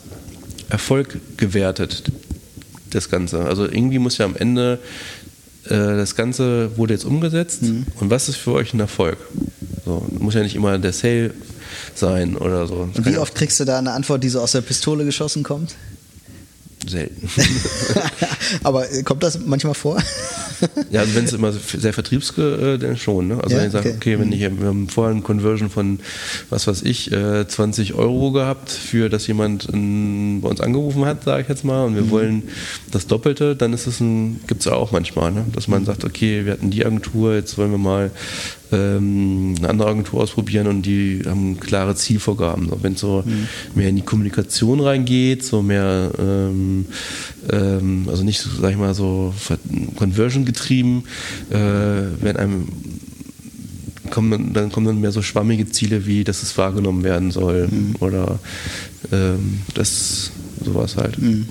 Erfolg 0.69 1.19
gewertet, 1.37 2.05
das 2.91 3.11
Ganze? 3.11 3.45
Also 3.45 3.65
irgendwie 3.65 3.99
muss 3.99 4.19
ja 4.19 4.25
am 4.25 4.37
Ende 4.37 4.79
das 5.75 6.15
Ganze 6.15 6.77
wurde 6.77 6.95
jetzt 6.95 7.05
umgesetzt 7.05 7.63
mhm. 7.63 7.87
und 8.01 8.11
was 8.11 8.29
ist 8.29 8.37
für 8.37 8.53
euch 8.53 8.75
ein 8.75 8.81
Erfolg? 8.81 9.19
So, 9.85 10.07
muss 10.19 10.35
ja 10.35 10.43
nicht 10.43 10.57
immer 10.57 10.79
der 10.79 10.93
Sale 10.93 11.33
sein 11.95 12.37
oder 12.37 12.67
so. 12.67 12.89
und 12.95 13.07
wie 13.07 13.19
oft 13.19 13.35
kriegst 13.35 13.59
du 13.61 13.65
da 13.65 13.79
eine 13.79 13.93
Antwort, 13.93 14.23
die 14.23 14.29
so 14.29 14.41
aus 14.41 14.53
der 14.53 14.61
Pistole 14.61 15.05
geschossen 15.05 15.43
kommt? 15.43 15.75
Selten. 16.87 17.29
Aber 18.63 18.91
äh, 18.91 19.03
kommt 19.03 19.23
das 19.23 19.39
manchmal 19.39 19.75
vor? 19.75 20.03
ja, 20.91 21.01
also 21.01 21.15
wenn 21.15 21.25
es 21.25 21.33
immer 21.33 21.53
sehr 21.53 21.93
vertriebs 21.93 22.37
äh, 22.39 22.79
dann 22.79 22.97
schon. 22.97 23.29
Ne? 23.29 23.39
Also 23.43 23.55
ja, 23.55 23.61
wenn 23.61 23.67
ich 23.67 23.73
sage, 23.73 23.89
okay, 23.91 23.97
okay 23.97 24.21
wenn 24.21 24.33
ich, 24.33 24.41
wir 24.41 24.69
haben 24.69 24.89
vorher 24.89 25.15
eine 25.15 25.23
Conversion 25.23 25.71
von, 25.71 26.01
was 26.51 26.67
weiß 26.67 26.83
ich, 26.83 27.11
20 27.11 27.91
äh, 27.91 27.93
Euro 27.95 28.33
gehabt, 28.33 28.71
für 28.71 29.09
dass 29.09 29.27
jemand 29.27 29.69
ein, 29.73 30.41
bei 30.41 30.49
uns 30.49 30.61
angerufen 30.61 31.05
hat, 31.05 31.25
sage 31.25 31.43
ich 31.43 31.49
jetzt 31.49 31.65
mal, 31.65 31.85
und 31.85 31.95
wir 31.95 32.03
mhm. 32.03 32.11
wollen 32.11 32.43
das 32.91 33.07
Doppelte, 33.07 33.57
dann 33.57 33.73
ist 33.73 33.87
es 33.87 34.01
ein, 34.01 34.41
gibt 34.47 34.63
es 34.63 34.69
auch 34.69 34.93
manchmal, 34.93 35.33
ne? 35.33 35.45
dass 35.53 35.69
man 35.69 35.85
sagt, 35.85 36.05
okay, 36.05 36.45
wir 36.45 36.53
hatten 36.53 36.71
die 36.71 36.85
Agentur, 36.85 37.35
jetzt 37.35 37.59
wollen 37.59 37.71
wir 37.71 37.79
mal 37.79 38.11
ähm, 38.73 39.55
eine 39.59 39.69
andere 39.69 39.89
Agentur 39.89 40.23
ausprobieren 40.23 40.67
und 40.67 40.83
die 40.83 41.23
haben 41.27 41.59
klare 41.59 41.95
Zielvorgaben. 41.95 42.71
Wenn 42.83 42.95
es 42.95 43.01
so 43.01 43.23
mhm. 43.25 43.49
mehr 43.75 43.89
in 43.89 43.97
die 43.97 44.03
Kommunikation 44.03 44.81
reingeht, 44.81 45.45
so 45.45 45.63
mehr, 45.63 46.11
ähm, 46.19 46.87
ähm, 47.51 48.07
also 48.09 48.25
nicht, 48.25 48.41
sag 48.61 48.71
ich 48.71 48.77
mal, 48.77 48.95
so 48.95 49.35
Conversion 49.97 50.45
getrieben, 50.49 51.05
äh, 51.51 51.57
wenn 52.21 52.37
einem 52.37 52.69
kommen, 54.11 54.55
dann 54.55 54.73
kommen 54.73 54.87
dann 54.87 55.01
mehr 55.01 55.13
so 55.13 55.23
schwammige 55.23 55.71
Ziele 55.71 56.07
wie, 56.07 56.25
dass 56.25 56.43
es 56.43 56.57
wahrgenommen 56.57 57.05
werden 57.05 57.31
soll 57.31 57.69
mhm. 57.69 57.95
oder 58.01 58.39
ähm, 59.13 59.61
das 59.75 60.31
sowas 60.65 60.97
halt. 60.97 61.19
Mhm. 61.19 61.47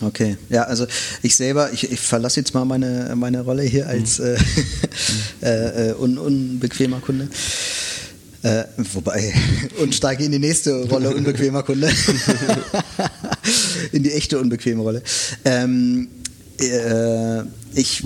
Okay, 0.00 0.36
ja, 0.50 0.64
also 0.64 0.86
ich 1.22 1.36
selber, 1.36 1.72
ich, 1.72 1.90
ich 1.90 2.00
verlasse 2.00 2.40
jetzt 2.40 2.52
mal 2.52 2.64
meine, 2.64 3.14
meine 3.16 3.42
Rolle 3.42 3.62
hier 3.62 3.88
als 3.88 4.18
mhm. 4.18 4.36
äh, 5.40 5.90
äh, 5.90 5.94
un, 5.94 6.18
unbequemer 6.18 7.00
Kunde. 7.00 7.28
Äh, 8.42 8.64
wobei, 8.92 9.32
und 9.80 9.94
steige 9.94 10.24
in 10.24 10.32
die 10.32 10.38
nächste 10.38 10.84
Rolle 10.88 11.14
unbequemer 11.14 11.62
Kunde. 11.62 11.90
in 13.92 14.02
die 14.02 14.12
echte 14.12 14.38
unbequeme 14.38 14.82
Rolle. 14.82 15.02
Ähm, 15.44 16.08
äh, 16.60 17.42
ich 17.74 18.02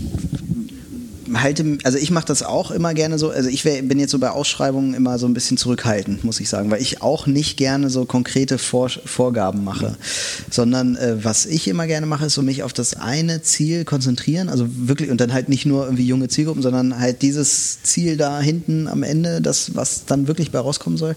halte, 1.34 1.78
also 1.84 1.98
ich 1.98 2.10
mache 2.10 2.26
das 2.26 2.42
auch 2.42 2.70
immer 2.70 2.94
gerne 2.94 3.18
so, 3.18 3.30
also 3.30 3.48
ich 3.48 3.64
wär, 3.64 3.82
bin 3.82 3.98
jetzt 3.98 4.10
so 4.10 4.18
bei 4.18 4.30
Ausschreibungen 4.30 4.94
immer 4.94 5.18
so 5.18 5.26
ein 5.26 5.34
bisschen 5.34 5.56
zurückhaltend, 5.56 6.24
muss 6.24 6.40
ich 6.40 6.48
sagen, 6.48 6.70
weil 6.70 6.80
ich 6.80 7.02
auch 7.02 7.26
nicht 7.26 7.56
gerne 7.56 7.90
so 7.90 8.04
konkrete 8.04 8.58
Vor 8.58 8.88
Vorgaben 8.88 9.64
mache, 9.64 9.96
sondern 10.50 10.96
äh, 10.96 11.22
was 11.22 11.46
ich 11.46 11.68
immer 11.68 11.86
gerne 11.86 12.06
mache, 12.06 12.26
ist 12.26 12.34
so 12.34 12.42
mich 12.42 12.62
auf 12.62 12.72
das 12.72 12.94
eine 12.94 13.42
Ziel 13.42 13.84
konzentrieren, 13.84 14.48
also 14.48 14.66
wirklich 14.68 15.10
und 15.10 15.20
dann 15.20 15.32
halt 15.32 15.48
nicht 15.48 15.66
nur 15.66 15.84
irgendwie 15.84 16.06
junge 16.06 16.28
Zielgruppen, 16.28 16.62
sondern 16.62 16.98
halt 16.98 17.22
dieses 17.22 17.82
Ziel 17.82 18.16
da 18.16 18.40
hinten 18.40 18.88
am 18.88 19.02
Ende, 19.02 19.40
das 19.40 19.74
was 19.74 20.06
dann 20.06 20.28
wirklich 20.28 20.50
bei 20.50 20.58
rauskommen 20.58 20.96
soll 20.96 21.16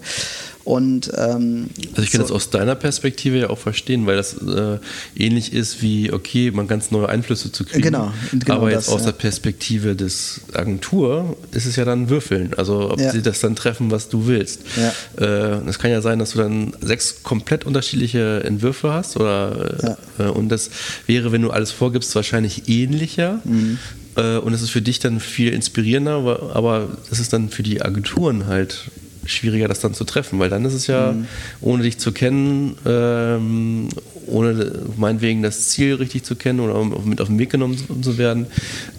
und, 0.64 1.10
ähm, 1.16 1.70
also 1.90 2.02
ich 2.02 2.10
kann 2.10 2.20
so 2.20 2.28
das 2.28 2.32
aus 2.32 2.50
deiner 2.50 2.74
Perspektive 2.74 3.38
ja 3.38 3.50
auch 3.50 3.58
verstehen, 3.58 4.06
weil 4.06 4.16
das 4.16 4.34
äh, 4.34 4.78
ähnlich 5.16 5.52
ist 5.52 5.82
wie, 5.82 6.12
okay, 6.12 6.50
man 6.50 6.68
ganz 6.68 6.90
neue 6.90 7.08
Einflüsse 7.08 7.52
zu 7.52 7.64
kriegen. 7.64 7.82
Genau. 7.82 8.12
genau 8.30 8.54
aber 8.54 8.70
jetzt 8.70 8.86
das, 8.86 8.94
aus 8.94 9.00
ja. 9.00 9.06
der 9.06 9.18
Perspektive 9.18 9.96
des 9.96 10.40
Agentur 10.54 11.36
ist 11.50 11.66
es 11.66 11.76
ja 11.76 11.84
dann 11.84 12.08
Würfeln. 12.08 12.54
Also 12.56 12.90
ob 12.90 13.00
ja. 13.00 13.10
sie 13.10 13.22
das 13.22 13.40
dann 13.40 13.56
treffen, 13.56 13.90
was 13.90 14.08
du 14.08 14.26
willst. 14.26 14.60
Ja. 14.76 15.58
Äh, 15.58 15.72
kann 15.82 15.90
ja 15.90 16.00
sein, 16.00 16.20
dass 16.20 16.30
du 16.30 16.38
dann 16.38 16.72
sechs 16.80 17.24
komplett 17.24 17.66
unterschiedliche 17.66 18.44
Entwürfe 18.44 18.92
hast. 18.92 19.16
Oder, 19.16 19.98
äh, 20.18 20.22
und 20.24 20.48
das 20.48 20.70
wäre, 21.06 21.32
wenn 21.32 21.42
du 21.42 21.50
alles 21.50 21.72
vorgibst, 21.72 22.14
wahrscheinlich 22.14 22.68
ähnlicher. 22.68 23.40
Mhm. 23.44 23.78
Äh, 24.16 24.36
und 24.36 24.52
es 24.52 24.62
ist 24.62 24.70
für 24.70 24.82
dich 24.82 25.00
dann 25.00 25.18
viel 25.18 25.52
inspirierender, 25.52 26.12
aber, 26.12 26.54
aber 26.54 26.88
es 27.10 27.18
ist 27.18 27.32
dann 27.32 27.48
für 27.48 27.64
die 27.64 27.82
Agenturen 27.82 28.46
halt 28.46 28.90
schwieriger, 29.24 29.68
das 29.68 29.80
dann 29.80 29.94
zu 29.94 30.04
treffen, 30.04 30.38
weil 30.38 30.50
dann 30.50 30.64
ist 30.64 30.74
es 30.74 30.86
ja, 30.86 31.12
mhm. 31.12 31.26
ohne 31.60 31.82
dich 31.82 31.98
zu 31.98 32.12
kennen, 32.12 32.76
ähm, 32.84 33.88
ohne 34.26 34.72
meinetwegen 34.96 35.42
das 35.42 35.68
Ziel 35.68 35.94
richtig 35.94 36.24
zu 36.24 36.36
kennen 36.36 36.60
oder 36.60 36.84
mit 37.04 37.20
auf 37.20 37.28
den 37.28 37.38
Weg 37.38 37.50
genommen 37.50 37.76
zu 38.02 38.18
werden, 38.18 38.46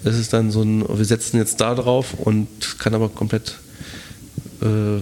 ist 0.04 0.16
es 0.16 0.28
dann 0.28 0.50
so 0.50 0.62
ein, 0.62 0.84
wir 0.88 1.04
setzen 1.04 1.36
jetzt 1.38 1.60
da 1.60 1.74
drauf 1.74 2.14
und 2.14 2.78
kann 2.78 2.94
aber 2.94 3.08
komplett 3.08 3.56
äh, 4.62 5.00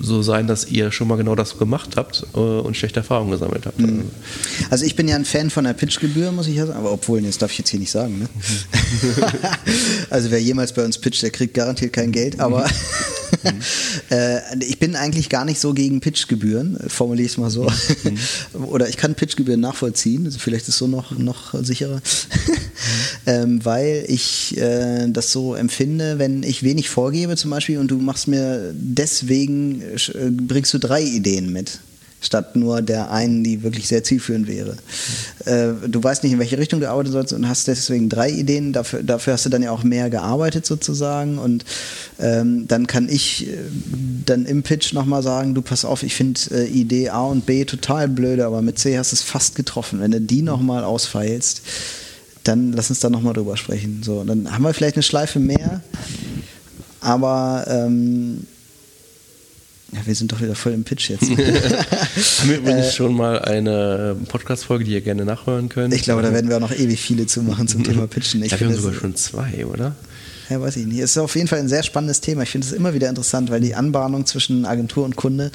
so 0.00 0.22
sein, 0.22 0.46
dass 0.46 0.66
ihr 0.66 0.90
schon 0.92 1.08
mal 1.08 1.16
genau 1.16 1.34
das 1.34 1.58
gemacht 1.58 1.96
habt 1.96 2.26
äh, 2.34 2.38
und 2.38 2.76
schlechte 2.76 3.00
Erfahrungen 3.00 3.30
gesammelt 3.30 3.66
habt. 3.66 3.78
Mhm. 3.78 4.04
Also 4.70 4.84
ich 4.84 4.96
bin 4.96 5.06
ja 5.08 5.16
ein 5.16 5.24
Fan 5.24 5.50
von 5.50 5.64
der 5.64 5.74
Pitchgebühr, 5.74 6.32
muss 6.32 6.46
ich 6.46 6.56
ja 6.56 6.66
sagen, 6.66 6.78
aber 6.78 6.92
obwohl, 6.92 7.20
das 7.22 7.38
darf 7.38 7.52
ich 7.52 7.58
jetzt 7.58 7.70
hier 7.70 7.80
nicht 7.80 7.90
sagen. 7.90 8.18
Ne? 8.18 8.28
also 10.10 10.30
wer 10.30 10.40
jemals 10.40 10.72
bei 10.72 10.84
uns 10.84 10.98
pitcht, 10.98 11.22
der 11.22 11.30
kriegt 11.30 11.54
garantiert 11.54 11.92
kein 11.92 12.12
Geld, 12.12 12.40
aber 12.40 12.66
mhm. 12.66 12.70
äh, 14.10 14.64
ich 14.64 14.78
bin 14.78 14.96
eigentlich 14.96 15.28
gar 15.28 15.44
nicht 15.44 15.60
so 15.60 15.74
gegen 15.74 16.00
Pitchgebühren, 16.00 16.78
formuliere 16.88 17.26
ich 17.26 17.32
es 17.32 17.38
mal 17.38 17.50
so. 17.50 17.70
Mhm. 18.04 18.64
Oder 18.64 18.88
ich 18.88 18.96
kann 18.96 19.14
Pitchgebühren 19.14 19.60
nachvollziehen, 19.60 20.24
also 20.26 20.38
vielleicht 20.38 20.62
ist 20.62 20.70
es 20.70 20.78
so 20.78 20.86
noch, 20.86 21.12
noch 21.12 21.54
sicherer, 21.62 22.00
ähm, 23.26 23.64
weil 23.64 24.04
ich 24.08 24.56
äh, 24.56 25.08
das 25.08 25.32
so 25.32 25.54
empfinde, 25.54 26.18
wenn 26.18 26.42
ich 26.42 26.62
wenig 26.62 26.88
vorgebe 26.88 27.36
zum 27.36 27.50
Beispiel 27.50 27.78
und 27.78 27.90
du 27.90 27.98
machst 27.98 28.28
mir 28.28 28.72
deswegen 28.74 29.82
bringst 30.30 30.74
du 30.74 30.78
drei 30.78 31.02
Ideen 31.02 31.52
mit 31.52 31.80
statt 32.20 32.54
nur 32.54 32.82
der 32.82 33.10
einen, 33.10 33.42
die 33.42 33.62
wirklich 33.62 33.88
sehr 33.88 34.04
zielführend 34.04 34.46
wäre. 34.46 34.76
Äh, 35.46 35.88
du 35.88 36.02
weißt 36.02 36.22
nicht, 36.22 36.32
in 36.32 36.38
welche 36.38 36.58
Richtung 36.58 36.80
du 36.80 36.88
arbeiten 36.88 37.10
sollst 37.10 37.32
und 37.32 37.48
hast 37.48 37.66
deswegen 37.66 38.08
drei 38.08 38.30
Ideen. 38.30 38.72
Dafür, 38.72 39.02
dafür 39.02 39.32
hast 39.32 39.46
du 39.46 39.50
dann 39.50 39.62
ja 39.62 39.70
auch 39.70 39.82
mehr 39.82 40.10
gearbeitet 40.10 40.66
sozusagen. 40.66 41.38
Und 41.38 41.64
ähm, 42.18 42.68
dann 42.68 42.86
kann 42.86 43.08
ich 43.08 43.48
äh, 43.48 43.56
dann 44.26 44.44
im 44.44 44.62
Pitch 44.62 44.92
nochmal 44.92 45.22
sagen, 45.22 45.54
du 45.54 45.62
pass 45.62 45.84
auf, 45.84 46.02
ich 46.02 46.14
finde 46.14 46.40
äh, 46.50 46.66
Idee 46.66 47.08
A 47.08 47.22
und 47.22 47.46
B 47.46 47.64
total 47.64 48.08
blöde, 48.08 48.44
aber 48.44 48.60
mit 48.60 48.78
C 48.78 48.98
hast 48.98 49.12
du 49.12 49.16
es 49.16 49.22
fast 49.22 49.54
getroffen. 49.54 50.00
Wenn 50.00 50.10
du 50.10 50.20
die 50.20 50.42
nochmal 50.42 50.84
ausfeilst, 50.84 51.62
dann 52.44 52.72
lass 52.72 52.90
uns 52.90 53.00
da 53.00 53.08
nochmal 53.08 53.32
drüber 53.32 53.56
sprechen. 53.56 54.02
So, 54.04 54.24
dann 54.24 54.52
haben 54.52 54.62
wir 54.62 54.74
vielleicht 54.74 54.96
eine 54.96 55.02
Schleife 55.02 55.38
mehr, 55.38 55.82
aber 57.00 57.64
ähm, 57.68 58.46
ja, 59.92 60.00
wir 60.04 60.14
sind 60.14 60.30
doch 60.30 60.40
wieder 60.40 60.54
voll 60.54 60.72
im 60.72 60.84
Pitch 60.84 61.10
jetzt. 61.10 61.22
Haben 61.30 61.36
wir 62.48 62.58
übrigens 62.58 62.86
äh, 62.86 62.92
schon 62.92 63.14
mal 63.14 63.40
eine 63.40 64.16
Podcast-Folge, 64.28 64.84
die 64.84 64.92
ihr 64.92 65.00
gerne 65.00 65.24
nachhören 65.24 65.68
könnt? 65.68 65.92
Ich 65.94 66.02
glaube, 66.02 66.22
da 66.22 66.32
werden 66.32 66.48
wir 66.48 66.56
auch 66.56 66.60
noch 66.60 66.72
ewig 66.72 67.00
viele 67.00 67.26
zu 67.26 67.42
machen 67.42 67.66
zum 67.66 67.82
Thema 67.82 68.06
Pitchen. 68.06 68.42
Ich 68.42 68.52
ja, 68.52 68.60
wir 68.60 68.68
haben 68.68 68.76
sogar 68.76 68.94
schon 68.94 69.16
zwei, 69.16 69.66
oder? 69.66 69.96
Ja, 70.48 70.60
weiß 70.60 70.76
ich 70.76 70.86
nicht. 70.86 70.98
Es 70.98 71.12
ist 71.12 71.18
auf 71.18 71.36
jeden 71.36 71.46
Fall 71.46 71.60
ein 71.60 71.68
sehr 71.68 71.84
spannendes 71.84 72.20
Thema. 72.20 72.42
Ich 72.42 72.50
finde 72.50 72.66
es 72.66 72.72
immer 72.72 72.92
wieder 72.92 73.08
interessant, 73.08 73.50
weil 73.50 73.60
die 73.60 73.76
Anbahnung 73.76 74.26
zwischen 74.26 74.64
Agentur 74.64 75.04
und 75.04 75.14
Kunde 75.14 75.52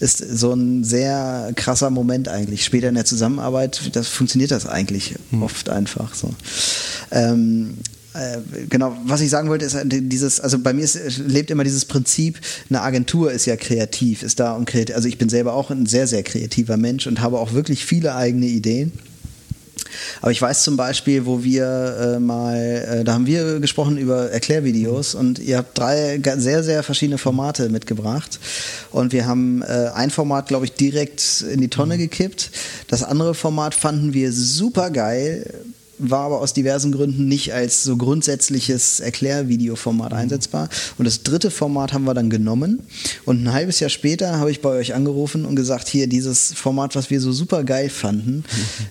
ist 0.00 0.18
so 0.18 0.54
ein 0.54 0.84
sehr 0.84 1.52
krasser 1.54 1.90
Moment 1.90 2.28
eigentlich. 2.28 2.64
Später 2.64 2.88
in 2.88 2.94
der 2.94 3.04
Zusammenarbeit, 3.04 3.90
das 3.94 4.08
funktioniert 4.08 4.50
das 4.50 4.66
eigentlich 4.66 5.16
hm. 5.30 5.42
oft 5.42 5.68
einfach 5.68 6.14
so. 6.14 6.34
Ähm, 7.10 7.74
äh, 7.78 7.97
genau, 8.68 8.96
was 9.04 9.20
ich 9.20 9.30
sagen 9.30 9.48
wollte, 9.48 9.64
ist 9.64 9.76
dieses, 9.84 10.40
also 10.40 10.58
bei 10.58 10.72
mir 10.72 10.84
ist, 10.84 11.18
lebt 11.18 11.50
immer 11.50 11.64
dieses 11.64 11.84
Prinzip, 11.84 12.40
eine 12.68 12.82
Agentur 12.82 13.32
ist 13.32 13.46
ja 13.46 13.56
kreativ, 13.56 14.22
ist 14.22 14.40
da 14.40 14.54
um 14.54 14.64
kreativ. 14.64 14.96
Also 14.96 15.08
ich 15.08 15.18
bin 15.18 15.28
selber 15.28 15.54
auch 15.54 15.70
ein 15.70 15.86
sehr, 15.86 16.06
sehr 16.06 16.22
kreativer 16.22 16.76
Mensch 16.76 17.06
und 17.06 17.20
habe 17.20 17.38
auch 17.38 17.52
wirklich 17.52 17.84
viele 17.84 18.14
eigene 18.14 18.46
Ideen. 18.46 18.92
Aber 20.20 20.30
ich 20.30 20.40
weiß 20.40 20.64
zum 20.64 20.76
Beispiel, 20.76 21.26
wo 21.26 21.42
wir 21.42 22.16
äh, 22.16 22.20
mal, 22.20 22.56
äh, 22.56 23.04
da 23.04 23.14
haben 23.14 23.26
wir 23.26 23.60
gesprochen 23.60 23.96
über 23.96 24.30
Erklärvideos 24.30 25.14
und 25.14 25.38
ihr 25.38 25.58
habt 25.58 25.78
drei 25.78 26.20
sehr, 26.36 26.62
sehr 26.62 26.82
verschiedene 26.82 27.18
Formate 27.18 27.68
mitgebracht. 27.68 28.38
Und 28.90 29.12
wir 29.12 29.26
haben 29.26 29.62
äh, 29.62 29.90
ein 29.94 30.10
Format, 30.10 30.48
glaube 30.48 30.66
ich, 30.66 30.72
direkt 30.72 31.44
in 31.52 31.60
die 31.60 31.68
Tonne 31.68 31.98
gekippt. 31.98 32.50
Das 32.88 33.02
andere 33.02 33.34
Format 33.34 33.74
fanden 33.74 34.14
wir 34.14 34.32
super 34.32 34.90
geil 34.90 35.46
war 35.98 36.26
aber 36.26 36.40
aus 36.40 36.52
diversen 36.52 36.92
Gründen 36.92 37.28
nicht 37.28 37.52
als 37.52 37.82
so 37.82 37.96
grundsätzliches 37.96 39.00
Erklärvideoformat 39.00 40.12
mhm. 40.12 40.18
einsetzbar. 40.18 40.68
Und 40.96 41.04
das 41.04 41.22
dritte 41.22 41.50
Format 41.50 41.92
haben 41.92 42.04
wir 42.04 42.14
dann 42.14 42.30
genommen. 42.30 42.80
Und 43.24 43.42
ein 43.42 43.52
halbes 43.52 43.80
Jahr 43.80 43.90
später 43.90 44.38
habe 44.38 44.50
ich 44.50 44.60
bei 44.60 44.70
euch 44.70 44.94
angerufen 44.94 45.44
und 45.44 45.56
gesagt, 45.56 45.88
hier 45.88 46.06
dieses 46.06 46.52
Format, 46.52 46.94
was 46.94 47.10
wir 47.10 47.20
so 47.20 47.32
super 47.32 47.64
geil 47.64 47.90
fanden, 47.90 48.44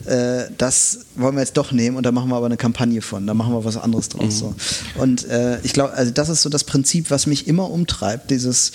mhm. 0.06 0.12
äh, 0.12 0.46
das 0.58 1.00
wollen 1.16 1.36
wir 1.36 1.42
jetzt 1.42 1.58
doch 1.58 1.72
nehmen 1.72 1.98
und 1.98 2.06
da 2.06 2.12
machen 2.12 2.30
wir 2.30 2.36
aber 2.36 2.46
eine 2.48 2.58
Kampagne 2.58 3.02
von. 3.02 3.26
Da 3.28 3.34
machen 3.34 3.54
wir 3.54 3.64
was 3.64 3.78
anderes 3.78 4.10
draus. 4.10 4.26
Mhm. 4.26 4.32
So. 4.32 4.56
Und 4.96 5.28
äh, 5.28 5.60
ich 5.62 5.74
glaube, 5.74 5.94
also 5.94 6.12
das 6.12 6.30
ist 6.30 6.42
so 6.42 6.50
das 6.50 6.64
Prinzip, 6.64 7.12
was 7.12 7.28
mich 7.28 7.48
immer 7.48 7.70
umtreibt, 7.70 8.32
dieses 8.32 8.72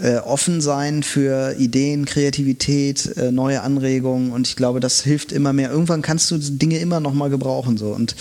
äh, 0.00 0.18
offen 0.18 0.60
sein 0.60 1.02
für 1.02 1.54
Ideen, 1.58 2.04
Kreativität, 2.04 3.16
äh, 3.16 3.30
neue 3.30 3.62
Anregungen 3.62 4.32
und 4.32 4.46
ich 4.48 4.56
glaube, 4.56 4.80
das 4.80 5.02
hilft 5.02 5.32
immer 5.32 5.52
mehr. 5.52 5.70
Irgendwann 5.70 6.02
kannst 6.02 6.30
du 6.30 6.38
Dinge 6.38 6.78
immer 6.78 7.00
noch 7.00 7.12
mal 7.12 7.30
gebrauchen 7.30 7.76
so 7.76 7.88
und 7.88 8.14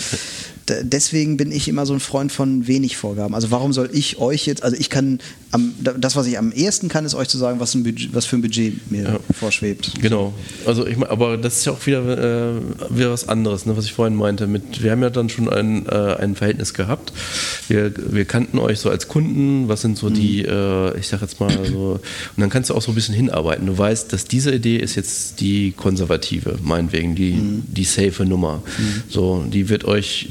deswegen 0.69 1.37
bin 1.37 1.51
ich 1.51 1.67
immer 1.67 1.85
so 1.85 1.93
ein 1.93 1.99
Freund 1.99 2.31
von 2.31 2.67
wenig 2.67 2.97
Vorgaben. 2.97 3.35
Also 3.35 3.51
warum 3.51 3.73
soll 3.73 3.89
ich 3.93 4.17
euch 4.19 4.45
jetzt, 4.45 4.63
also 4.63 4.75
ich 4.79 4.89
kann, 4.89 5.19
am, 5.51 5.73
das 5.79 6.15
was 6.15 6.27
ich 6.27 6.37
am 6.37 6.51
ehesten 6.51 6.87
kann, 6.87 7.05
ist 7.05 7.15
euch 7.15 7.27
zu 7.27 7.37
sagen, 7.37 7.59
was, 7.59 7.73
Budget, 7.73 8.13
was 8.13 8.25
für 8.25 8.37
ein 8.37 8.41
Budget 8.41 8.91
mir 8.91 9.03
ja. 9.03 9.19
vorschwebt. 9.37 9.93
Genau. 10.01 10.33
Also 10.65 10.85
ich 10.87 10.97
aber 11.01 11.37
das 11.37 11.57
ist 11.57 11.65
ja 11.65 11.71
auch 11.73 11.85
wieder, 11.85 12.57
äh, 12.57 12.61
wieder 12.89 13.11
was 13.11 13.27
anderes, 13.27 13.65
ne, 13.65 13.75
was 13.75 13.85
ich 13.85 13.93
vorhin 13.93 14.15
meinte. 14.15 14.47
Mit, 14.47 14.83
wir 14.83 14.91
haben 14.91 15.01
ja 15.01 15.09
dann 15.09 15.29
schon 15.29 15.49
ein, 15.49 15.85
äh, 15.87 16.15
ein 16.19 16.35
Verhältnis 16.35 16.73
gehabt. 16.73 17.11
Wir, 17.67 17.91
wir 17.95 18.25
kannten 18.25 18.59
euch 18.59 18.79
so 18.79 18.89
als 18.89 19.07
Kunden, 19.07 19.67
was 19.67 19.81
sind 19.81 19.97
so 19.97 20.09
mhm. 20.09 20.13
die, 20.13 20.41
äh, 20.43 20.97
ich 20.99 21.07
sag 21.07 21.21
jetzt 21.21 21.39
mal 21.39 21.51
so, 21.65 21.99
und 22.35 22.41
dann 22.41 22.49
kannst 22.49 22.69
du 22.69 22.75
auch 22.75 22.81
so 22.81 22.91
ein 22.91 22.95
bisschen 22.95 23.15
hinarbeiten. 23.15 23.65
Du 23.65 23.77
weißt, 23.77 24.13
dass 24.13 24.25
diese 24.25 24.53
Idee 24.53 24.77
ist 24.77 24.95
jetzt 24.95 25.39
die 25.41 25.71
konservative, 25.71 26.59
meinetwegen, 26.63 27.15
die, 27.15 27.33
mhm. 27.33 27.63
die 27.67 27.83
safe 27.83 28.25
Nummer. 28.25 28.63
Mhm. 28.77 29.03
So, 29.09 29.43
die 29.51 29.69
wird 29.69 29.85
euch 29.85 30.29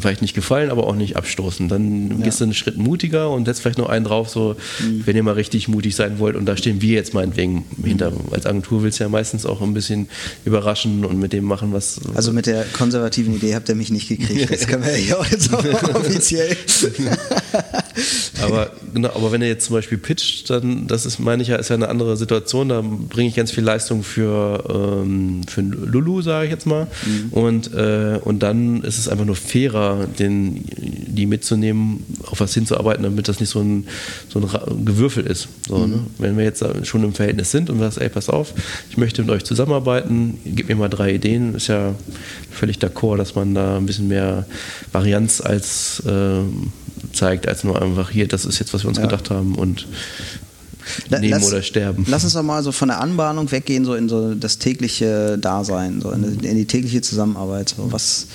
vielleicht 0.00 0.22
nicht 0.22 0.34
gefallen, 0.34 0.70
aber 0.70 0.86
auch 0.86 0.94
nicht 0.94 1.16
abstoßen. 1.16 1.68
Dann 1.68 2.10
ja. 2.10 2.24
gehst 2.24 2.40
du 2.40 2.44
einen 2.44 2.54
Schritt 2.54 2.76
mutiger 2.76 3.30
und 3.30 3.44
setzt 3.44 3.62
vielleicht 3.62 3.78
noch 3.78 3.88
einen 3.88 4.04
drauf, 4.04 4.28
so, 4.28 4.56
mhm. 4.80 5.06
wenn 5.06 5.16
ihr 5.16 5.22
mal 5.22 5.34
richtig 5.34 5.68
mutig 5.68 5.94
sein 5.96 6.18
wollt. 6.18 6.36
Und 6.36 6.46
da 6.46 6.56
stehen 6.56 6.80
wir 6.80 6.94
jetzt 6.94 7.14
meinetwegen 7.14 7.64
hinter. 7.82 8.12
Als 8.30 8.46
Agentur 8.46 8.82
willst 8.82 9.00
du 9.00 9.04
ja 9.04 9.08
meistens 9.08 9.46
auch 9.46 9.62
ein 9.62 9.74
bisschen 9.74 10.08
überraschen 10.44 11.04
und 11.04 11.18
mit 11.18 11.32
dem 11.32 11.44
machen, 11.44 11.72
was. 11.72 12.00
Also 12.14 12.32
mit 12.32 12.46
der 12.46 12.64
konservativen 12.64 13.36
Idee 13.36 13.54
habt 13.54 13.68
ihr 13.68 13.74
mich 13.74 13.90
nicht 13.90 14.08
gekriegt. 14.08 14.50
Das 14.56 14.66
können 14.66 14.84
wir 14.84 14.98
ja 14.98 15.16
auch 15.18 15.26
jetzt 15.26 15.52
auch 15.52 15.64
offiziell. 15.94 16.56
aber, 18.42 18.70
genau, 18.94 19.10
aber 19.14 19.32
wenn 19.32 19.42
er 19.42 19.48
jetzt 19.48 19.66
zum 19.66 19.74
Beispiel 19.74 19.98
pitcht, 19.98 20.50
dann, 20.50 20.86
das 20.86 21.06
ist, 21.06 21.18
meine 21.18 21.42
ich 21.42 21.48
ja, 21.48 21.56
ist 21.56 21.68
ja 21.68 21.76
eine 21.76 21.88
andere 21.88 22.16
Situation. 22.16 22.68
Da 22.68 22.82
bringe 22.82 23.28
ich 23.28 23.34
ganz 23.34 23.50
viel 23.50 23.64
Leistung 23.64 24.02
für, 24.02 24.64
ähm, 24.68 25.42
für 25.48 25.60
Lulu, 25.60 26.22
sage 26.22 26.46
ich 26.46 26.50
jetzt 26.50 26.66
mal. 26.66 26.86
Mhm. 27.04 27.32
Und, 27.32 27.74
äh, 27.74 28.18
und 28.22 28.42
dann 28.42 28.82
ist 28.82 28.98
es 28.98 29.08
einfach 29.08 29.24
nur 29.24 29.36
fairer, 29.36 30.06
den, 30.18 30.64
die 30.66 31.26
mitzunehmen, 31.26 32.04
auf 32.26 32.40
was 32.40 32.54
hinzuarbeiten, 32.54 33.02
damit 33.02 33.28
das 33.28 33.40
nicht 33.40 33.50
so 33.50 33.60
ein, 33.60 33.86
so 34.28 34.40
ein 34.40 34.84
Gewürfel 34.84 35.26
ist. 35.26 35.48
So, 35.66 35.78
mhm. 35.78 35.90
ne? 35.90 36.00
Wenn 36.18 36.36
wir 36.36 36.44
jetzt 36.44 36.64
schon 36.84 37.04
im 37.04 37.14
Verhältnis 37.14 37.50
sind 37.50 37.70
und 37.70 37.80
was, 37.80 37.96
ey, 37.96 38.08
pass 38.08 38.28
auf, 38.28 38.52
ich 38.90 38.96
möchte 38.96 39.22
mit 39.22 39.30
euch 39.30 39.44
zusammenarbeiten, 39.44 40.38
gib 40.44 40.68
mir 40.68 40.76
mal 40.76 40.88
drei 40.88 41.14
Ideen, 41.14 41.54
ist 41.54 41.68
ja 41.68 41.94
völlig 42.50 42.78
d'accord, 42.78 43.16
dass 43.18 43.34
man 43.34 43.54
da 43.54 43.76
ein 43.76 43.86
bisschen 43.86 44.08
mehr 44.08 44.46
Varianz 44.92 45.40
als 45.40 46.02
äh, 46.06 46.40
zeigt, 47.12 47.48
als 47.48 47.64
nur 47.64 47.80
einfach 47.80 48.10
hier, 48.10 48.28
das 48.28 48.44
ist 48.44 48.58
jetzt, 48.58 48.74
was 48.74 48.84
wir 48.84 48.88
uns 48.88 48.98
ja. 48.98 49.04
gedacht 49.04 49.30
haben 49.30 49.54
und 49.54 49.86
nehmen 51.10 51.30
lass, 51.30 51.46
oder 51.48 51.62
sterben. 51.62 52.04
Lass 52.08 52.24
uns 52.24 52.34
doch 52.34 52.42
mal 52.42 52.62
so 52.62 52.72
von 52.72 52.88
der 52.88 53.00
Anbahnung 53.00 53.50
weggehen, 53.50 53.84
so 53.84 53.94
in 53.94 54.08
so 54.08 54.34
das 54.34 54.58
tägliche 54.58 55.38
Dasein, 55.38 56.00
so 56.00 56.10
in, 56.10 56.40
in 56.40 56.56
die 56.56 56.66
tägliche 56.66 57.00
Zusammenarbeit. 57.00 57.74
So 57.76 57.92
was, 57.92 58.26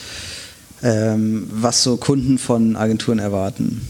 ähm, 0.84 1.48
was 1.52 1.84
so 1.84 1.98
Kunden 1.98 2.38
von 2.38 2.76
Agenturen 2.76 3.20
erwarten. 3.20 3.82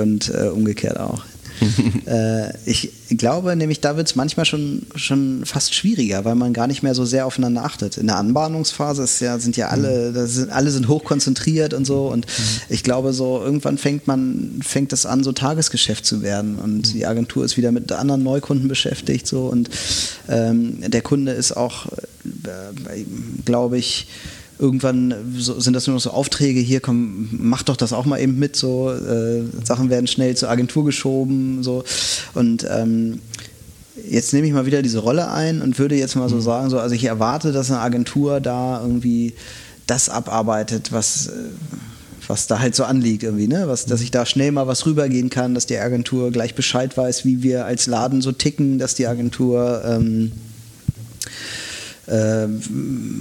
Und 0.00 0.32
äh, 0.34 0.48
umgekehrt 0.48 0.98
auch. 0.98 1.22
äh, 2.06 2.52
ich 2.66 2.90
glaube 3.10 3.54
nämlich, 3.56 3.80
da 3.80 3.96
wird 3.96 4.08
es 4.08 4.16
manchmal 4.16 4.46
schon, 4.46 4.86
schon 4.94 5.44
fast 5.44 5.74
schwieriger, 5.74 6.24
weil 6.24 6.34
man 6.34 6.52
gar 6.52 6.66
nicht 6.66 6.82
mehr 6.82 6.94
so 6.94 7.04
sehr 7.04 7.26
aufeinander 7.26 7.64
achtet. 7.64 7.96
In 7.96 8.06
der 8.06 8.16
Anbahnungsphase 8.16 9.02
ist 9.02 9.20
ja, 9.20 9.38
sind 9.38 9.56
ja 9.56 9.68
alle, 9.68 10.12
mhm. 10.12 10.26
sind, 10.26 10.50
alle 10.50 10.70
sind 10.70 10.88
hochkonzentriert 10.88 11.74
und 11.74 11.86
so. 11.86 12.08
Und 12.08 12.26
mhm. 12.26 12.42
ich 12.68 12.82
glaube, 12.82 13.12
so 13.12 13.40
irgendwann 13.42 13.78
fängt 13.78 14.06
man, 14.06 14.60
fängt 14.62 14.92
es 14.92 15.06
an, 15.06 15.24
so 15.24 15.32
Tagesgeschäft 15.32 16.04
zu 16.04 16.22
werden. 16.22 16.56
Und 16.56 16.88
mhm. 16.88 16.92
die 16.92 17.06
Agentur 17.06 17.44
ist 17.44 17.56
wieder 17.56 17.72
mit 17.72 17.92
anderen 17.92 18.22
Neukunden 18.22 18.68
beschäftigt. 18.68 19.26
So. 19.26 19.46
Und 19.46 19.70
ähm, 20.28 20.80
der 20.90 21.02
Kunde 21.02 21.32
ist 21.32 21.56
auch, 21.56 21.86
äh, 21.86 23.04
glaube 23.44 23.78
ich, 23.78 24.06
irgendwann 24.60 25.14
so, 25.36 25.58
sind 25.58 25.74
das 25.74 25.86
nur 25.86 25.94
noch 25.94 26.02
so 26.02 26.10
Aufträge, 26.10 26.60
hier 26.60 26.80
komm, 26.80 27.28
mach 27.32 27.62
doch 27.62 27.76
das 27.76 27.92
auch 27.92 28.04
mal 28.04 28.20
eben 28.20 28.38
mit, 28.38 28.56
so 28.56 28.92
äh, 28.92 29.42
Sachen 29.64 29.90
werden 29.90 30.06
schnell 30.06 30.36
zur 30.36 30.50
Agentur 30.50 30.84
geschoben, 30.84 31.62
so 31.62 31.82
und 32.34 32.66
ähm, 32.70 33.20
jetzt 34.08 34.32
nehme 34.32 34.46
ich 34.46 34.52
mal 34.52 34.66
wieder 34.66 34.82
diese 34.82 34.98
Rolle 34.98 35.30
ein 35.30 35.62
und 35.62 35.78
würde 35.78 35.94
jetzt 35.94 36.16
mal 36.16 36.28
so 36.28 36.36
mhm. 36.36 36.42
sagen, 36.42 36.70
so, 36.70 36.78
also 36.78 36.94
ich 36.94 37.04
erwarte, 37.04 37.52
dass 37.52 37.70
eine 37.70 37.80
Agentur 37.80 38.40
da 38.40 38.80
irgendwie 38.82 39.34
das 39.86 40.08
abarbeitet, 40.08 40.92
was 40.92 41.28
äh, 41.28 41.30
was 42.30 42.46
da 42.46 42.60
halt 42.60 42.76
so 42.76 42.84
anliegt 42.84 43.24
irgendwie, 43.24 43.48
ne? 43.48 43.64
Was, 43.66 43.86
dass 43.86 44.00
ich 44.00 44.12
da 44.12 44.24
schnell 44.24 44.52
mal 44.52 44.68
was 44.68 44.86
rübergehen 44.86 45.30
kann, 45.30 45.52
dass 45.52 45.66
die 45.66 45.76
Agentur 45.76 46.30
gleich 46.30 46.54
Bescheid 46.54 46.96
weiß, 46.96 47.24
wie 47.24 47.42
wir 47.42 47.66
als 47.66 47.86
Laden 47.86 48.22
so 48.22 48.30
ticken, 48.30 48.78
dass 48.78 48.94
die 48.94 49.08
Agentur 49.08 49.82
ähm, 49.84 50.30
äh, 52.10 52.48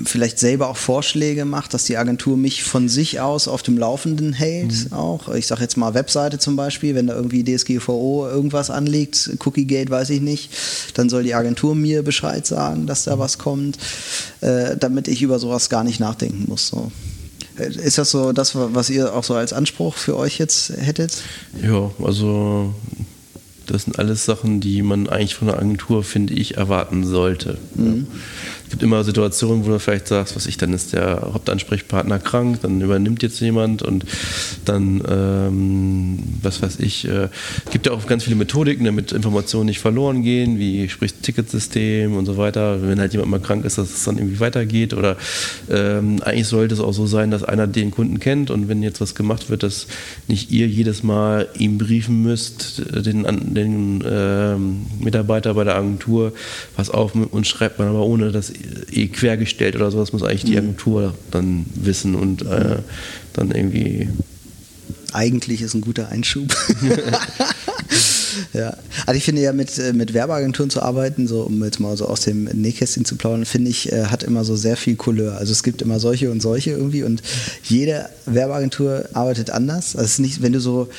vielleicht 0.05 0.39
selber 0.39 0.67
auch 0.67 0.77
Vorschläge 0.77 1.45
macht, 1.45 1.73
dass 1.73 1.83
die 1.83 1.97
Agentur 1.97 2.37
mich 2.37 2.63
von 2.63 2.89
sich 2.89 3.19
aus 3.19 3.47
auf 3.47 3.61
dem 3.61 3.77
Laufenden 3.77 4.33
hält. 4.33 4.89
Mhm. 4.89 4.93
Auch 4.93 5.29
ich 5.29 5.45
sage 5.47 5.61
jetzt 5.61 5.77
mal 5.77 5.93
Webseite 5.93 6.39
zum 6.39 6.55
Beispiel, 6.55 6.95
wenn 6.95 7.07
da 7.07 7.15
irgendwie 7.15 7.43
DSGVO 7.43 8.27
irgendwas 8.27 8.69
anliegt, 8.69 9.29
Cookiegate 9.45 9.91
weiß 9.91 10.09
ich 10.09 10.21
nicht, 10.21 10.51
dann 10.95 11.09
soll 11.09 11.23
die 11.23 11.35
Agentur 11.35 11.75
mir 11.75 12.03
Bescheid 12.03 12.47
sagen, 12.47 12.87
dass 12.87 13.03
da 13.03 13.19
was 13.19 13.37
kommt, 13.37 13.77
äh, 14.41 14.75
damit 14.77 15.07
ich 15.07 15.21
über 15.21 15.37
sowas 15.37 15.69
gar 15.69 15.83
nicht 15.83 15.99
nachdenken 15.99 16.45
muss. 16.47 16.67
So. 16.67 16.91
Äh, 17.59 17.71
ist 17.71 17.99
das 17.99 18.09
so 18.09 18.31
das, 18.31 18.53
was 18.55 18.89
ihr 18.89 19.13
auch 19.13 19.23
so 19.23 19.35
als 19.35 19.53
Anspruch 19.53 19.95
für 19.95 20.17
euch 20.17 20.39
jetzt 20.39 20.71
hättet? 20.75 21.13
Ja, 21.61 21.91
also 22.03 22.73
das 23.69 23.83
sind 23.83 23.99
alles 23.99 24.25
Sachen, 24.25 24.59
die 24.59 24.81
man 24.81 25.07
eigentlich 25.07 25.35
von 25.35 25.47
der 25.47 25.57
Agentur, 25.57 26.03
finde 26.03 26.33
ich, 26.33 26.57
erwarten 26.57 27.05
sollte. 27.05 27.57
Mhm. 27.75 28.07
Ja. 28.13 28.19
Es 28.69 28.73
gibt 28.73 28.83
immer 28.83 29.03
Situationen, 29.03 29.65
wo 29.65 29.71
du 29.71 29.79
vielleicht 29.79 30.07
sagst, 30.07 30.35
was 30.35 30.45
ich, 30.45 30.57
dann 30.57 30.73
ist 30.73 30.93
der 30.93 31.31
Hauptansprechpartner 31.33 32.19
krank, 32.19 32.59
dann 32.61 32.79
übernimmt 32.79 33.23
jetzt 33.23 33.39
jemand 33.39 33.81
und 33.81 34.05
dann, 34.63 35.01
ähm, 35.09 36.19
was 36.43 36.61
weiß 36.61 36.79
ich, 36.79 37.07
äh, 37.07 37.29
gibt 37.71 37.87
ja 37.87 37.93
auch 37.93 38.05
ganz 38.05 38.25
viele 38.25 38.35
Methodiken, 38.35 38.85
damit 38.85 39.11
Informationen 39.11 39.65
nicht 39.65 39.79
verloren 39.79 40.21
gehen, 40.21 40.59
wie 40.59 40.87
sprich 40.87 41.15
Ticketsystem 41.15 42.15
und 42.15 42.27
so 42.27 42.37
weiter. 42.37 42.83
Wenn 42.83 42.99
halt 42.99 43.11
jemand 43.11 43.31
mal 43.31 43.39
krank 43.39 43.65
ist, 43.65 43.79
dass 43.79 43.89
es 43.89 44.03
dann 44.03 44.19
irgendwie 44.19 44.39
weitergeht 44.39 44.93
oder 44.93 45.17
ähm, 45.71 46.21
eigentlich 46.21 46.45
sollte 46.45 46.75
es 46.75 46.79
auch 46.79 46.93
so 46.93 47.07
sein, 47.07 47.31
dass 47.31 47.43
einer 47.43 47.65
den 47.65 47.89
Kunden 47.89 48.19
kennt 48.19 48.51
und 48.51 48.67
wenn 48.67 48.83
jetzt 48.83 49.01
was 49.01 49.15
gemacht 49.15 49.49
wird, 49.49 49.63
dass 49.63 49.87
nicht 50.27 50.51
ihr 50.51 50.67
jedes 50.67 51.01
Mal 51.01 51.47
ihm 51.57 51.79
briefen 51.79 52.21
müsst, 52.21 52.83
den, 53.03 53.23
den 53.55 53.58
ähm, 53.61 54.85
Mitarbeiter 54.99 55.53
bei 55.53 55.63
der 55.63 55.75
Agentur, 55.75 56.33
was 56.75 56.89
auf 56.89 57.13
und 57.15 57.47
schreibt 57.47 57.79
man 57.79 57.87
aber 57.87 58.01
ohne, 58.01 58.31
dass 58.31 58.51
eh 58.91 59.07
quergestellt 59.07 59.75
oder 59.75 59.91
sowas 59.91 60.13
muss 60.13 60.23
eigentlich 60.23 60.45
die 60.45 60.53
mhm. 60.53 60.57
Agentur 60.57 61.13
dann 61.31 61.65
wissen 61.75 62.15
und 62.15 62.43
äh, 62.43 62.77
dann 63.33 63.51
irgendwie. 63.51 64.09
Eigentlich 65.11 65.61
ist 65.61 65.73
ein 65.73 65.81
guter 65.81 66.09
Einschub. 66.09 66.55
ja. 68.53 68.75
Also 69.05 69.17
ich 69.17 69.23
finde 69.23 69.41
ja 69.41 69.53
mit, 69.53 69.77
äh, 69.77 69.93
mit 69.93 70.13
Werbeagenturen 70.13 70.69
zu 70.69 70.81
arbeiten, 70.81 71.27
so 71.27 71.41
um 71.41 71.63
jetzt 71.63 71.79
mal 71.79 71.95
so 71.97 72.07
aus 72.07 72.21
dem 72.21 72.43
Nähkästchen 72.45 73.05
zu 73.05 73.15
plaudern, 73.15 73.45
finde 73.45 73.71
ich, 73.71 73.91
äh, 73.91 74.05
hat 74.05 74.23
immer 74.23 74.43
so 74.43 74.55
sehr 74.55 74.77
viel 74.77 74.95
Couleur. 74.95 75.37
Also 75.37 75.51
es 75.51 75.63
gibt 75.63 75.81
immer 75.81 75.99
solche 75.99 76.31
und 76.31 76.41
solche 76.41 76.71
irgendwie 76.71 77.03
und 77.03 77.21
jede 77.63 78.09
Werbeagentur 78.25 79.09
arbeitet 79.13 79.49
anders. 79.49 79.95
Also 79.95 80.05
es 80.05 80.11
ist 80.13 80.19
nicht, 80.19 80.41
wenn 80.41 80.53
du 80.53 80.59
so 80.59 80.89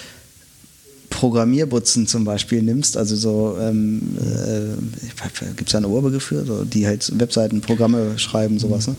Programmierbutzen 1.10 2.06
zum 2.06 2.24
Beispiel 2.24 2.62
nimmst, 2.62 2.96
also 2.96 3.16
so, 3.16 3.58
ähm, 3.60 4.16
äh, 4.16 5.48
gibt 5.56 5.68
es 5.68 5.72
da 5.72 5.78
einen 5.78 5.86
Oberbegriff 5.86 6.22
für, 6.22 6.46
so, 6.46 6.64
die 6.64 6.86
halt 6.86 7.12
Webseiten, 7.18 7.60
Programme 7.60 8.18
schreiben, 8.18 8.58
sowas. 8.58 8.86
Ne? 8.86 8.96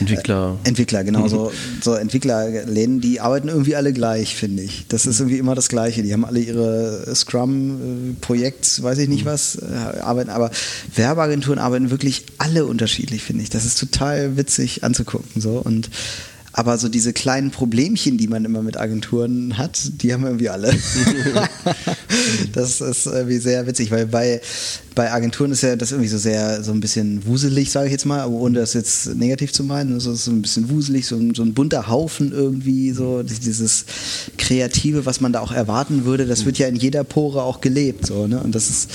Entwickler. 0.00 0.58
Äh, 0.62 0.68
Entwickler, 0.68 1.02
genau. 1.02 1.26
so, 1.26 1.50
so 1.82 1.94
Entwicklerläden, 1.94 3.00
die 3.00 3.20
arbeiten 3.20 3.48
irgendwie 3.48 3.74
alle 3.76 3.92
gleich, 3.92 4.36
finde 4.36 4.62
ich. 4.62 4.86
Das 4.88 5.06
ist 5.06 5.18
irgendwie 5.20 5.38
immer 5.38 5.54
das 5.54 5.68
Gleiche. 5.68 6.02
Die 6.02 6.12
haben 6.12 6.24
alle 6.24 6.40
ihre 6.40 7.12
Scrum-Projekt, 7.14 8.82
weiß 8.82 8.98
ich 8.98 9.08
nicht 9.08 9.24
mhm. 9.24 9.30
was, 9.30 9.56
äh, 9.56 10.00
arbeiten, 10.00 10.30
aber 10.30 10.50
Werbeagenturen 10.94 11.58
arbeiten 11.58 11.90
wirklich 11.90 12.26
alle 12.38 12.66
unterschiedlich, 12.66 13.22
finde 13.22 13.42
ich. 13.42 13.50
Das 13.50 13.64
ist 13.64 13.80
total 13.80 14.36
witzig 14.36 14.84
anzugucken. 14.84 15.40
So. 15.40 15.60
Und 15.64 15.88
aber 16.56 16.78
so 16.78 16.88
diese 16.88 17.12
kleinen 17.12 17.50
Problemchen, 17.50 18.16
die 18.16 18.28
man 18.28 18.44
immer 18.44 18.62
mit 18.62 18.78
Agenturen 18.78 19.58
hat, 19.58 19.76
die 20.02 20.12
haben 20.12 20.24
irgendwie 20.24 20.50
alle. 20.50 20.72
das 22.52 22.80
ist 22.80 23.06
irgendwie 23.06 23.38
sehr 23.38 23.66
witzig, 23.66 23.90
weil 23.90 24.06
bei, 24.06 24.40
bei 24.94 25.12
Agenturen 25.12 25.50
ist 25.50 25.62
ja 25.62 25.76
das 25.76 25.90
irgendwie 25.90 26.08
so 26.08 26.18
sehr, 26.18 26.62
so 26.62 26.72
ein 26.72 26.80
bisschen 26.80 27.26
wuselig, 27.26 27.70
sage 27.70 27.86
ich 27.86 27.92
jetzt 27.92 28.06
mal, 28.06 28.20
aber 28.20 28.34
ohne 28.34 28.60
das 28.60 28.74
jetzt 28.74 29.14
negativ 29.16 29.52
zu 29.52 29.64
meinen. 29.64 29.96
Ist 29.96 30.04
so 30.04 30.30
ein 30.30 30.42
bisschen 30.42 30.70
wuselig, 30.70 31.06
so 31.06 31.16
ein, 31.16 31.34
so 31.34 31.42
ein 31.42 31.54
bunter 31.54 31.88
Haufen 31.88 32.32
irgendwie, 32.32 32.92
so 32.92 33.22
dieses 33.22 33.84
Kreative, 34.38 35.04
was 35.04 35.20
man 35.20 35.32
da 35.32 35.40
auch 35.40 35.52
erwarten 35.52 36.04
würde, 36.04 36.26
das 36.26 36.44
wird 36.44 36.58
ja 36.58 36.68
in 36.68 36.76
jeder 36.76 37.02
Pore 37.02 37.42
auch 37.42 37.60
gelebt, 37.60 38.06
so, 38.06 38.26
ne? 38.26 38.40
Und 38.40 38.54
das 38.54 38.70
ist 38.70 38.90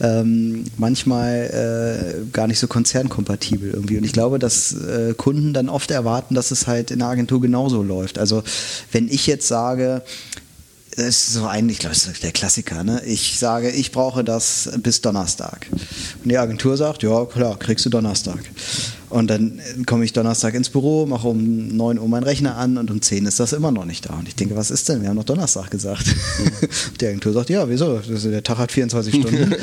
ähm, 0.00 0.64
manchmal 0.76 2.22
äh, 2.22 2.30
gar 2.32 2.46
nicht 2.46 2.58
so 2.58 2.66
konzernkompatibel 2.66 3.70
irgendwie. 3.70 3.98
Und 3.98 4.04
ich 4.04 4.12
glaube, 4.12 4.38
dass 4.38 4.72
äh, 4.72 5.14
Kunden 5.16 5.52
dann 5.52 5.68
oft 5.68 5.90
erwarten, 5.90 6.34
dass 6.34 6.50
es 6.50 6.66
halt 6.66 6.90
in 6.90 7.00
der 7.00 7.08
Agentur 7.08 7.40
genauso 7.40 7.82
läuft. 7.82 8.18
Also 8.18 8.42
wenn 8.90 9.08
ich 9.08 9.26
jetzt 9.26 9.48
sage, 9.48 10.02
das 10.96 11.06
ist 11.06 11.32
so 11.32 11.46
ein, 11.46 11.68
ich 11.68 11.78
glaube, 11.78 11.94
das 11.94 12.06
ist 12.06 12.22
der 12.22 12.32
Klassiker. 12.32 12.84
Ne? 12.84 13.02
Ich 13.04 13.38
sage, 13.38 13.70
ich 13.70 13.92
brauche 13.92 14.24
das 14.24 14.70
bis 14.78 15.00
Donnerstag. 15.00 15.66
Und 16.22 16.28
die 16.28 16.38
Agentur 16.38 16.76
sagt, 16.76 17.02
ja 17.02 17.24
klar, 17.24 17.58
kriegst 17.58 17.86
du 17.86 17.90
Donnerstag. 17.90 18.40
Und 19.12 19.28
dann 19.28 19.60
komme 19.84 20.06
ich 20.06 20.14
Donnerstag 20.14 20.54
ins 20.54 20.70
Büro, 20.70 21.04
mache 21.04 21.28
um 21.28 21.68
9 21.68 21.98
Uhr 21.98 22.08
meinen 22.08 22.22
Rechner 22.22 22.56
an 22.56 22.78
und 22.78 22.90
um 22.90 23.02
10 23.02 23.26
ist 23.26 23.38
das 23.40 23.52
immer 23.52 23.70
noch 23.70 23.84
nicht 23.84 24.08
da. 24.08 24.14
Und 24.14 24.26
ich 24.26 24.36
denke, 24.36 24.56
was 24.56 24.70
ist 24.70 24.88
denn? 24.88 25.02
Wir 25.02 25.10
haben 25.10 25.16
noch 25.16 25.24
Donnerstag 25.24 25.70
gesagt. 25.70 26.06
Mhm. 26.06 26.68
Die 27.00 27.06
Agentur 27.06 27.34
sagt, 27.34 27.50
ja, 27.50 27.68
wieso? 27.68 27.98
Der 27.98 28.42
Tag 28.42 28.56
hat 28.56 28.72
24 28.72 29.14
Stunden. 29.14 29.54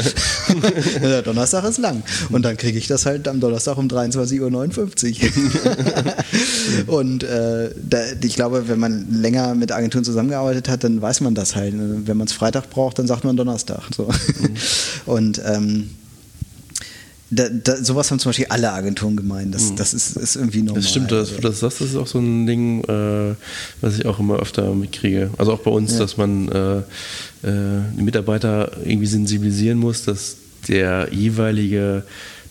der 1.02 1.24
Donnerstag 1.24 1.64
ist 1.64 1.80
lang. 1.80 2.04
Und 2.30 2.44
dann 2.44 2.58
kriege 2.58 2.78
ich 2.78 2.86
das 2.86 3.08
halt 3.08 3.28
am 3.28 3.40
Donnerstag 3.40 3.78
um 3.80 3.88
23.59 3.88 5.24
Uhr. 6.86 6.94
und 7.00 7.24
äh, 7.24 7.72
da, 7.90 7.98
ich 8.22 8.36
glaube, 8.36 8.68
wenn 8.68 8.80
man 8.80 9.08
länger 9.20 9.56
mit 9.56 9.72
Agenturen 9.72 10.04
zusammengearbeitet 10.04 10.70
hat, 10.70 10.84
dann 10.84 11.02
weiß 11.02 11.22
man 11.22 11.34
das 11.34 11.56
halt. 11.56 11.74
Wenn 11.76 12.18
man 12.18 12.28
es 12.28 12.34
Freitag 12.34 12.70
braucht, 12.70 13.00
dann 13.00 13.08
sagt 13.08 13.24
man 13.24 13.36
Donnerstag. 13.36 13.82
So. 13.98 14.04
Mhm. 14.04 14.54
Und 15.08 15.42
ähm, 15.44 15.90
da, 17.32 17.48
da, 17.50 17.78
sowas 17.78 18.10
haben 18.10 18.20
zum 18.20 18.30
Beispiel 18.30 18.48
alle 18.50 18.72
Agenturen 18.72 19.16
gemeint. 19.16 19.54
Das, 19.54 19.72
mhm. 19.72 19.76
das 19.76 19.94
ist, 19.94 20.18
ist, 20.18 20.36
irgendwie 20.36 20.62
normal. 20.62 20.82
Das 20.82 20.90
stimmt, 20.90 21.12
das, 21.12 21.38
das, 21.38 21.60
das 21.60 21.82
ist 21.82 21.96
auch 21.96 22.08
so 22.08 22.20
ein 22.20 22.48
Ding, 22.48 22.84
äh, 22.86 23.36
was 23.82 24.00
ich 24.00 24.06
auch 24.06 24.20
immer 24.20 24.38
öfter 24.38 24.74
mitkriege. 24.74 25.30
Also 25.38 25.54
auch 25.54 25.60
bei 25.60 25.72
uns, 25.72 25.94
ja. 25.94 26.00
dass 26.00 26.18
man 26.18 26.50
äh, 26.50 26.78
äh, 26.80 26.84
die 27.98 28.04
Mitarbeiter 28.04 28.72
irgendwie 28.84 29.08
sensibilisieren 29.08 29.78
muss, 29.78 30.04
dass 30.04 30.38
der 30.68 31.10
jeweilige 31.12 32.04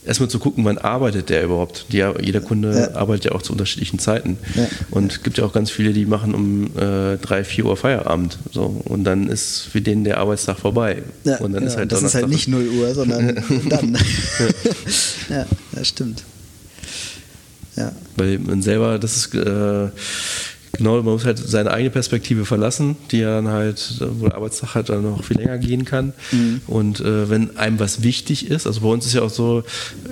erstmal 0.04 0.28
zu 0.28 0.38
gucken, 0.38 0.64
wann 0.64 0.78
arbeitet 0.78 1.28
der 1.28 1.44
überhaupt. 1.44 1.86
Die, 1.92 2.04
jeder 2.20 2.40
Kunde 2.40 2.90
ja. 2.92 2.96
arbeitet 2.96 3.26
ja 3.26 3.32
auch 3.32 3.42
zu 3.42 3.52
unterschiedlichen 3.52 3.98
Zeiten. 3.98 4.38
Ja. 4.54 4.66
Und 4.90 5.12
es 5.12 5.22
gibt 5.22 5.38
ja 5.38 5.44
auch 5.44 5.52
ganz 5.52 5.70
viele, 5.70 5.92
die 5.92 6.06
machen 6.06 6.34
um 6.34 6.76
äh, 6.76 7.16
3, 7.18 7.44
4 7.44 7.66
Uhr 7.66 7.76
Feierabend. 7.76 8.38
So. 8.52 8.80
Und 8.84 9.04
dann 9.04 9.28
ist 9.28 9.68
für 9.70 9.80
den 9.80 10.04
der 10.04 10.18
Arbeitstag 10.18 10.58
vorbei. 10.58 11.02
Ja, 11.24 11.38
und 11.38 11.52
dann 11.52 11.64
ist 11.64 11.76
halt 11.76 11.92
das 11.92 12.02
ist 12.02 12.14
halt 12.14 12.28
nicht 12.28 12.48
0 12.48 12.68
Uhr, 12.68 12.94
sondern 12.94 13.42
dann. 13.68 13.94
ja. 15.28 15.46
das 15.72 15.88
stimmt. 15.88 16.24
Ja. 17.76 17.92
Weil 18.16 18.38
man 18.38 18.62
selber, 18.62 18.98
das 18.98 19.16
ist 19.16 19.34
äh, 19.34 19.88
Genau, 20.78 20.94
man 20.94 21.12
muss 21.12 21.24
halt 21.24 21.38
seine 21.38 21.72
eigene 21.72 21.90
Perspektive 21.90 22.44
verlassen, 22.44 22.96
die 23.10 23.18
ja 23.18 23.34
dann 23.34 23.48
halt, 23.48 23.96
wo 24.00 24.28
der 24.28 24.36
Arbeitstag 24.36 24.76
halt 24.76 24.88
dann 24.88 25.02
noch 25.02 25.24
viel 25.24 25.36
länger 25.36 25.58
gehen 25.58 25.84
kann. 25.84 26.12
Mhm. 26.30 26.60
Und 26.68 27.00
äh, 27.00 27.28
wenn 27.28 27.56
einem 27.56 27.80
was 27.80 28.04
wichtig 28.04 28.48
ist, 28.48 28.64
also 28.66 28.80
bei 28.82 28.88
uns 28.88 29.04
ist 29.04 29.14
ja 29.14 29.22
auch 29.22 29.30
so, 29.30 29.64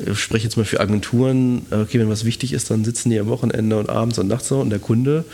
ich 0.05 0.19
spreche 0.19 0.45
jetzt 0.45 0.57
mal 0.57 0.65
für 0.65 0.81
Agenturen, 0.81 1.67
äh, 1.71 1.77
okay, 1.77 2.01
wenn 2.01 2.09
was 2.09 2.25
wichtig 2.25 2.53
ist, 2.53 2.69
dann 2.71 2.85
sitzen 2.85 3.11
die 3.11 3.19
am 3.21 3.29
Wochenende 3.29 3.79
und 3.79 3.89
abends 3.89 4.19
und 4.19 4.27
nachts 4.27 4.51
noch 4.51 4.61
und 4.61 4.71
der 4.71 4.81
Kunde 4.81 5.25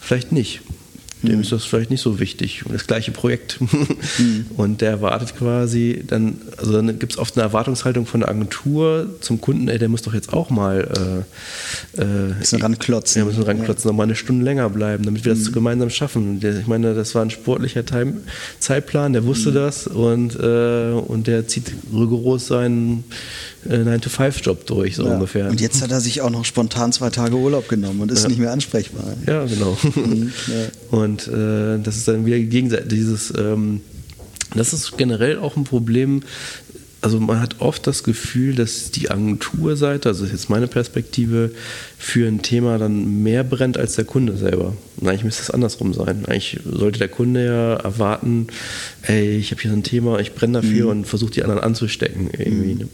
vielleicht 0.00 0.30
nicht. 0.30 0.60
Dem 1.22 1.36
mhm. 1.36 1.40
ist 1.40 1.52
das 1.52 1.64
vielleicht 1.64 1.90
nicht 1.90 2.00
so 2.00 2.20
wichtig. 2.20 2.64
Und 2.64 2.74
das 2.74 2.86
gleiche 2.86 3.10
Projekt. 3.10 3.60
Mhm. 3.60 4.46
Und 4.56 4.80
der 4.80 4.90
erwartet 4.90 5.36
quasi, 5.36 6.02
dann, 6.06 6.38
also 6.56 6.72
dann 6.72 6.98
gibt 6.98 7.12
es 7.12 7.18
oft 7.18 7.36
eine 7.36 7.42
Erwartungshaltung 7.42 8.06
von 8.06 8.20
der 8.20 8.28
Agentur 8.28 9.06
zum 9.20 9.40
Kunden, 9.40 9.68
ey, 9.68 9.78
der 9.78 9.88
muss 9.88 10.02
doch 10.02 10.14
jetzt 10.14 10.32
auch 10.32 10.50
mal 10.50 11.24
äh, 11.96 12.00
äh, 12.00 12.56
ranklotzen. 12.56 13.20
Ja, 13.20 13.26
müssen 13.26 13.42
ranklotzen, 13.42 13.88
ja. 13.88 13.92
noch 13.92 13.96
mal 13.96 14.04
eine 14.04 14.14
Stunde 14.14 14.44
länger 14.44 14.68
bleiben, 14.70 15.04
damit 15.04 15.24
wir 15.24 15.34
mhm. 15.34 15.38
das 15.38 15.52
gemeinsam 15.52 15.90
schaffen. 15.90 16.40
Ich 16.42 16.66
meine, 16.66 16.94
das 16.94 17.14
war 17.14 17.22
ein 17.22 17.30
sportlicher 17.30 17.84
Time 17.84 18.18
Zeitplan, 18.60 19.12
der 19.12 19.24
wusste 19.24 19.50
mhm. 19.50 19.54
das 19.54 19.86
und, 19.86 20.36
äh, 20.36 20.92
und 20.92 21.26
der 21.26 21.46
zieht 21.48 21.72
rigoros 21.92 22.46
seinen 22.46 23.04
äh, 23.68 23.76
9-to-5-Job 23.76 24.66
durch, 24.66 24.96
so 24.96 25.04
ja. 25.04 25.14
ungefähr. 25.14 25.48
Und 25.48 25.60
jetzt 25.60 25.82
hat 25.82 25.90
er 25.90 26.00
sich 26.00 26.20
auch 26.20 26.30
noch 26.30 26.44
spontan 26.44 26.92
zwei 26.92 27.10
Tage 27.10 27.36
Urlaub 27.36 27.68
genommen 27.68 28.00
und 28.00 28.10
ist 28.10 28.22
ja. 28.22 28.28
nicht 28.28 28.38
mehr 28.38 28.52
ansprechbar. 28.52 29.04
Ja, 29.26 29.44
genau. 29.44 29.76
Mhm. 29.98 30.32
Und 30.90 31.07
äh, 31.16 31.78
das 31.82 31.96
ist 31.96 32.08
dann 32.08 32.26
wieder 32.26 32.38
gegenseitig 32.38 32.88
dieses, 32.88 33.32
ähm, 33.36 33.80
das 34.54 34.72
ist 34.72 34.96
generell 34.96 35.38
auch 35.38 35.56
ein 35.56 35.64
Problem. 35.64 36.22
Also 37.00 37.20
man 37.20 37.40
hat 37.40 37.60
oft 37.60 37.86
das 37.86 38.02
Gefühl, 38.02 38.56
dass 38.56 38.90
die 38.90 39.08
Agenturseite, 39.08 40.08
also 40.08 40.24
das 40.24 40.32
ist 40.32 40.40
jetzt 40.40 40.50
meine 40.50 40.66
Perspektive, 40.66 41.52
für 41.96 42.26
ein 42.26 42.42
Thema 42.42 42.76
dann 42.78 43.22
mehr 43.22 43.44
brennt 43.44 43.78
als 43.78 43.94
der 43.94 44.04
Kunde 44.04 44.36
selber. 44.36 44.74
Und 44.96 45.06
eigentlich 45.06 45.22
müsste 45.22 45.42
es 45.42 45.50
andersrum 45.50 45.94
sein. 45.94 46.26
Eigentlich 46.26 46.58
sollte 46.64 46.98
der 46.98 47.08
Kunde 47.08 47.46
ja 47.46 47.74
erwarten, 47.74 48.48
ey, 49.02 49.36
ich 49.36 49.52
habe 49.52 49.62
hier 49.62 49.70
so 49.70 49.76
ein 49.76 49.84
Thema, 49.84 50.18
ich 50.18 50.34
brenne 50.34 50.60
dafür 50.60 50.86
mhm. 50.86 50.90
und 50.90 51.04
versuche 51.06 51.30
die 51.30 51.42
anderen 51.44 51.60
anzustecken 51.60 52.30
irgendwie. 52.36 52.74
Mhm 52.74 52.88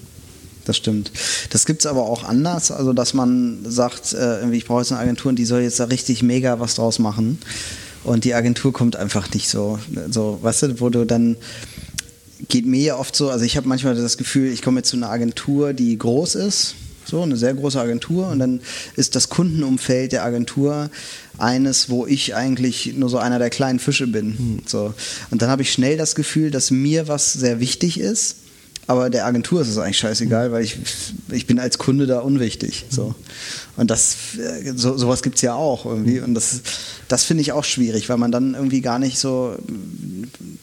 das 0.65 0.77
stimmt. 0.77 1.13
Das 1.51 1.67
gibt 1.67 1.81
es 1.81 1.87
aber 1.87 2.03
auch 2.03 2.25
anders, 2.25 2.71
also 2.71 2.93
dass 2.93 3.15
man 3.15 3.59
sagt, 3.65 4.15
äh, 4.15 4.51
ich 4.51 4.65
brauche 4.65 4.81
jetzt 4.81 4.93
eine 4.93 5.01
Agentur 5.01 5.31
und 5.31 5.37
die 5.37 5.45
soll 5.45 5.61
jetzt 5.61 5.81
da 5.81 5.85
richtig 5.85 6.23
mega 6.23 6.61
was 6.61 6.75
draus 6.75 6.99
machen. 6.99 7.39
Und 8.05 8.25
die 8.25 8.35
Agentur 8.35 8.73
kommt 8.73 8.97
einfach 8.97 9.31
nicht 9.33 9.49
so, 9.49 9.79
so 10.11 10.39
weißt 10.43 10.63
du, 10.63 10.81
wo 10.81 10.91
du 10.91 11.05
dann 11.05 11.37
geht 12.49 12.67
mir 12.67 12.81
ja 12.81 12.99
oft 12.99 13.17
so, 13.17 13.31
also 13.31 13.45
ich 13.45 13.57
habe 13.57 13.69
manchmal 13.69 13.95
das 13.95 14.19
Gefühl, 14.19 14.53
ich 14.53 14.61
komme 14.61 14.81
jetzt 14.81 14.91
zu 14.91 14.97
einer 14.97 15.09
Agentur, 15.09 15.73
die 15.73 15.97
groß 15.97 16.35
ist, 16.35 16.75
so 17.07 17.23
eine 17.23 17.37
sehr 17.37 17.55
große 17.55 17.81
Agentur 17.81 18.29
und 18.29 18.39
dann 18.39 18.61
ist 18.97 19.15
das 19.15 19.29
Kundenumfeld 19.29 20.13
der 20.13 20.25
Agentur 20.25 20.91
eines, 21.39 21.91
wo 21.91 22.07
ich 22.07 22.35
eigentlich 22.35 22.95
nur 22.97 23.09
so 23.09 23.19
einer 23.19 23.39
der 23.39 23.51
kleinen 23.51 23.79
Fische 23.79 24.07
bin. 24.07 24.29
Mhm. 24.29 24.59
So. 24.67 24.95
Und 25.31 25.43
dann 25.43 25.51
habe 25.51 25.63
ich 25.63 25.73
schnell 25.73 25.97
das 25.97 26.15
Gefühl, 26.15 26.51
dass 26.51 26.71
mir 26.71 27.09
was 27.09 27.33
sehr 27.33 27.61
wichtig 27.61 27.99
ist 27.99 28.37
aber 28.87 29.11
der 29.11 29.27
Agentur 29.27 29.63
ist 29.63 29.69
es 29.69 29.79
eigentlich 29.79 29.99
scheißegal, 29.99 30.53
weil 30.53 30.63
ich, 30.63 30.79
ich 31.31 31.47
bin 31.47 31.59
als 31.59 31.79
Kunde 31.79 32.07
da 32.07 32.21
unwichtig. 32.21 32.85
So. 32.91 33.15
Und 33.77 33.91
das, 33.91 34.17
äh, 34.39 34.73
so, 34.77 34.97
sowas 34.97 35.23
gibt 35.23 35.37
es 35.37 35.43
ja 35.43 35.55
auch 35.55 35.87
irgendwie. 35.87 36.21
Und 36.21 36.35
das, 36.35 36.61
das 37.09 37.25
finde 37.25 37.41
ich 37.41 37.53
auch 37.53 37.65
schwierig, 37.65 38.09
weil 38.09 38.19
man 38.19 38.31
dann 38.31 38.55
irgendwie 38.55 38.83
gar 38.83 38.99
nicht 38.99 39.19
so, 39.19 39.57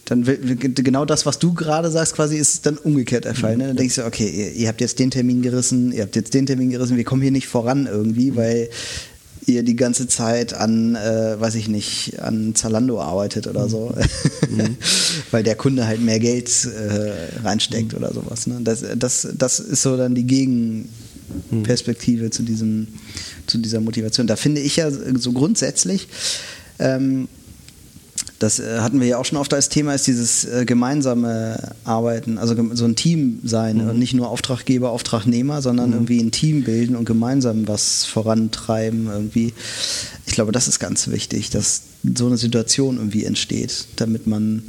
dann 0.06 0.28
will, 0.28 0.38
genau 0.56 1.06
das, 1.06 1.26
was 1.26 1.40
du 1.40 1.54
gerade 1.54 1.90
sagst, 1.90 2.16
quasi 2.16 2.38
ist 2.38 2.66
dann 2.66 2.78
umgekehrt 2.78 3.26
der 3.26 3.36
Fall. 3.36 3.58
Ne? 3.58 3.68
Dann 3.68 3.76
denkst 3.76 3.96
du, 3.96 4.06
okay, 4.06 4.30
ihr, 4.30 4.52
ihr, 4.54 4.68
habt 4.68 4.82
jetzt 4.82 5.00
den 5.00 5.10
Termin 5.10 5.42
gerissen, 5.42 5.92
ihr 5.92 6.04
habt 6.04 6.16
jetzt 6.16 6.34
den 6.34 6.46
Termin 6.46 6.70
gerissen, 6.70 6.98
wir 6.98 7.04
kommen 7.04 7.22
hier 7.22 7.32
nicht 7.32 7.48
voran 7.48 7.88
irgendwie, 7.88 8.36
weil 8.36 8.70
ihr 9.54 9.64
die 9.64 9.76
ganze 9.76 10.08
Zeit 10.08 10.54
an, 10.54 10.96
äh, 10.96 11.40
weiß 11.40 11.56
ich 11.56 11.68
nicht, 11.68 12.20
an 12.20 12.56
Zalando 12.56 13.02
arbeitet 13.02 13.48
oder 13.48 13.70
so, 13.70 13.94
mhm. 14.50 14.78
weil 15.32 15.44
der 15.44 15.56
Kunde 15.56 15.88
halt 15.88 16.02
mehr 16.02 16.20
Geld 16.20 16.50
äh, 16.66 17.40
reinsteckt 17.44 17.94
mhm. 17.94 18.00
oder 18.00 18.14
sowas. 18.14 18.48
Ne? 18.48 18.60
Das, 18.64 18.84
das, 18.96 19.28
das 19.38 19.60
ist 19.60 19.82
so 19.82 19.98
dann 19.98 20.16
die 20.16 20.26
Gegenperspektive 20.26 22.26
mhm. 22.26 22.32
zu, 22.32 22.44
diesem, 22.44 22.88
zu 23.48 23.58
dieser 23.58 23.82
Motivation. 23.82 24.28
Da 24.28 24.36
finde 24.36 24.62
ich 24.62 24.78
ja 24.78 24.90
so 24.92 25.32
grundsätzlich, 25.32 26.08
ähm, 26.80 27.28
das 28.42 28.60
äh, 28.60 28.80
hatten 28.80 29.00
wir 29.00 29.08
ja 29.08 29.18
auch 29.20 29.26
schon 29.26 29.38
oft 29.38 29.54
als 29.54 29.70
Thema, 29.70 29.94
ist 29.94 30.08
dieses 30.08 30.46
äh, 30.46 30.66
gemeinsame 30.66 31.74
Arbeiten, 31.84 32.40
also 32.40 32.56
so 32.74 32.86
ein 32.86 32.96
Team 32.96 33.40
sein 33.44 33.78
mhm. 33.78 33.90
und 33.90 34.00
nicht 34.00 34.16
nur 34.16 34.30
Auftraggeber, 34.30 34.90
Auftragnehmer, 34.90 35.62
sondern 35.62 35.90
mhm. 35.90 35.94
irgendwie 35.94 36.20
ein 36.20 36.32
Team 36.32 36.64
bilden 36.64 36.96
und 36.96 37.06
gemeinsam 37.06 37.68
was 37.68 38.04
vorantreiben 38.04 39.08
irgendwie. 39.08 39.54
Ich 40.26 40.34
glaube, 40.34 40.52
das 40.52 40.68
ist 40.68 40.80
ganz 40.80 41.10
wichtig, 41.10 41.52
dass 41.52 41.84
so 42.16 42.26
eine 42.26 42.38
Situation 42.38 42.98
irgendwie 42.98 43.26
entsteht, 43.26 43.86
damit 43.98 44.26
man 44.26 44.64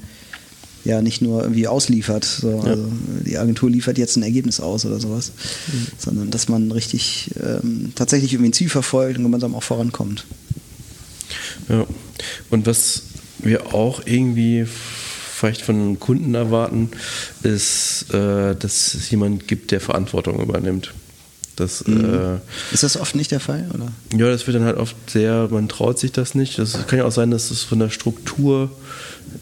ja 0.85 1.01
nicht 1.01 1.23
nur 1.23 1.41
irgendwie 1.43 1.67
ausliefert, 1.67 2.25
so, 2.25 2.51
ja. 2.51 2.73
also 2.73 2.85
die 3.25 3.39
Agentur 3.39 3.71
liefert 3.71 3.97
jetzt 3.97 4.17
ein 4.17 4.23
Ergebnis 4.23 4.61
aus 4.61 4.85
oder 4.85 5.01
sowas, 5.01 5.33
mhm. 5.69 5.87
sondern 5.97 6.31
dass 6.31 6.49
man 6.51 6.71
richtig 6.73 7.31
ähm, 7.43 7.93
tatsächlich 7.95 8.35
irgendwie 8.35 8.51
ein 8.51 8.55
Ziel 8.55 8.69
verfolgt 8.69 9.17
und 9.17 9.23
gemeinsam 9.23 9.55
auch 9.55 9.63
vorankommt. 9.63 10.27
Ja, 11.71 11.87
und 12.51 12.67
was 12.67 13.03
wir 13.43 13.75
auch 13.75 14.03
irgendwie 14.05 14.67
vielleicht 14.67 15.63
von 15.63 15.75
einem 15.75 16.01
Kunden 16.01 16.35
erwarten, 16.35 16.91
ist, 17.43 18.15
äh, 18.15 18.55
dass 18.55 18.95
es 18.95 19.11
jemand 19.11 19.49
gibt, 19.49 19.73
der 19.73 19.81
Verantwortung 19.81 20.41
übernimmt. 20.41 20.95
Das, 21.57 21.87
mhm. 21.87 22.05
äh, 22.05 22.75
ist 22.75 22.83
das 22.83 22.97
oft 22.97 23.15
nicht 23.15 23.31
der 23.31 23.41
Fall? 23.41 23.69
Oder? 23.75 23.93
Ja, 24.17 24.31
das 24.31 24.47
wird 24.47 24.57
dann 24.57 24.65
halt 24.65 24.79
oft 24.79 24.95
sehr, 25.11 25.49
man 25.51 25.69
traut 25.69 25.99
sich 25.99 26.13
das 26.13 26.35
nicht. 26.35 26.59
Das 26.59 26.87
kann 26.87 26.99
ja 26.99 27.05
auch 27.05 27.13
sein, 27.13 27.31
dass 27.31 27.51
es 27.51 27.63
von 27.63 27.79
der 27.79 27.91
Struktur 27.91 28.71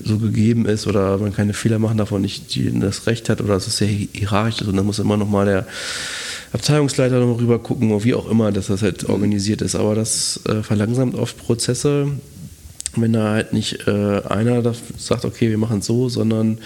so 0.02 0.18
gegeben 0.18 0.66
ist 0.66 0.86
oder 0.86 1.18
man 1.18 1.34
keine 1.34 1.52
Fehler 1.52 1.78
machen 1.78 1.98
darf 1.98 2.12
und 2.12 2.22
nicht 2.22 2.54
die, 2.54 2.78
das 2.80 3.06
Recht 3.06 3.28
hat 3.28 3.40
oder 3.40 3.54
dass 3.54 3.66
es 3.66 3.76
sehr 3.76 3.88
hierarchisch 3.88 4.62
ist 4.62 4.68
und 4.68 4.76
dann 4.76 4.86
muss 4.86 4.98
immer 4.98 5.16
noch 5.16 5.28
mal 5.28 5.46
der 5.46 5.66
Abteilungsleiter 6.52 7.20
noch 7.20 7.38
rüber 7.38 7.58
gucken, 7.58 8.02
wie 8.02 8.14
auch 8.14 8.28
immer, 8.28 8.50
dass 8.50 8.66
das 8.66 8.82
halt 8.82 9.08
organisiert 9.08 9.62
ist. 9.62 9.76
Aber 9.76 9.94
das 9.94 10.40
äh, 10.46 10.62
verlangsamt 10.62 11.14
oft 11.14 11.38
Prozesse 11.38 12.08
wenn 12.96 13.12
da 13.12 13.30
halt 13.30 13.52
nicht 13.52 13.86
äh, 13.86 14.22
einer 14.28 14.62
sagt, 14.98 15.24
okay, 15.24 15.50
wir 15.50 15.58
machen 15.58 15.78
es 15.78 15.86
so, 15.86 16.08
sondern 16.08 16.58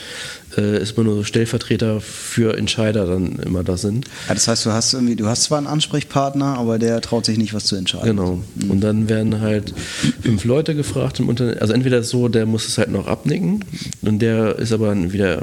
äh, 0.57 0.81
ist 0.81 0.97
man 0.97 1.07
nur 1.07 1.17
so 1.17 1.25
Stellvertreter 1.25 2.01
für 2.01 2.57
Entscheider 2.57 3.07
dann 3.07 3.39
immer 3.41 3.65
da 3.65 3.77
sind. 3.77 4.07
Ja, 4.29 4.35
das 4.35 4.49
heißt, 4.49 4.67
du 4.67 4.73
hast 4.73 4.95
irgendwie, 4.95 5.17
du 5.17 5.27
hast 5.27 5.45
zwar 5.45 5.59
einen 5.59 5.67
Ansprechpartner, 5.67 6.59
aber 6.59 6.79
der 6.79 7.01
traut 7.01 7.27
sich 7.27 7.39
nicht, 7.39 7.55
was 7.55 7.65
zu 7.65 7.77
entscheiden. 7.77 8.17
Genau. 8.17 8.41
Mhm. 8.55 8.71
Und 8.71 8.81
dann 8.81 9.09
werden 9.09 9.41
halt 9.41 9.75
fünf 10.23 10.45
Leute 10.45 10.75
gefragt 10.75 11.21
im 11.21 11.29
Unternehmen. 11.29 11.59
Also 11.59 11.73
entweder 11.73 12.03
so, 12.03 12.29
der 12.29 12.47
muss 12.47 12.67
es 12.67 12.79
halt 12.79 12.91
noch 12.91 13.07
abnicken 13.07 13.65
und 14.03 14.21
der 14.21 14.59
ist 14.59 14.73
aber 14.73 14.95
wieder 15.13 15.43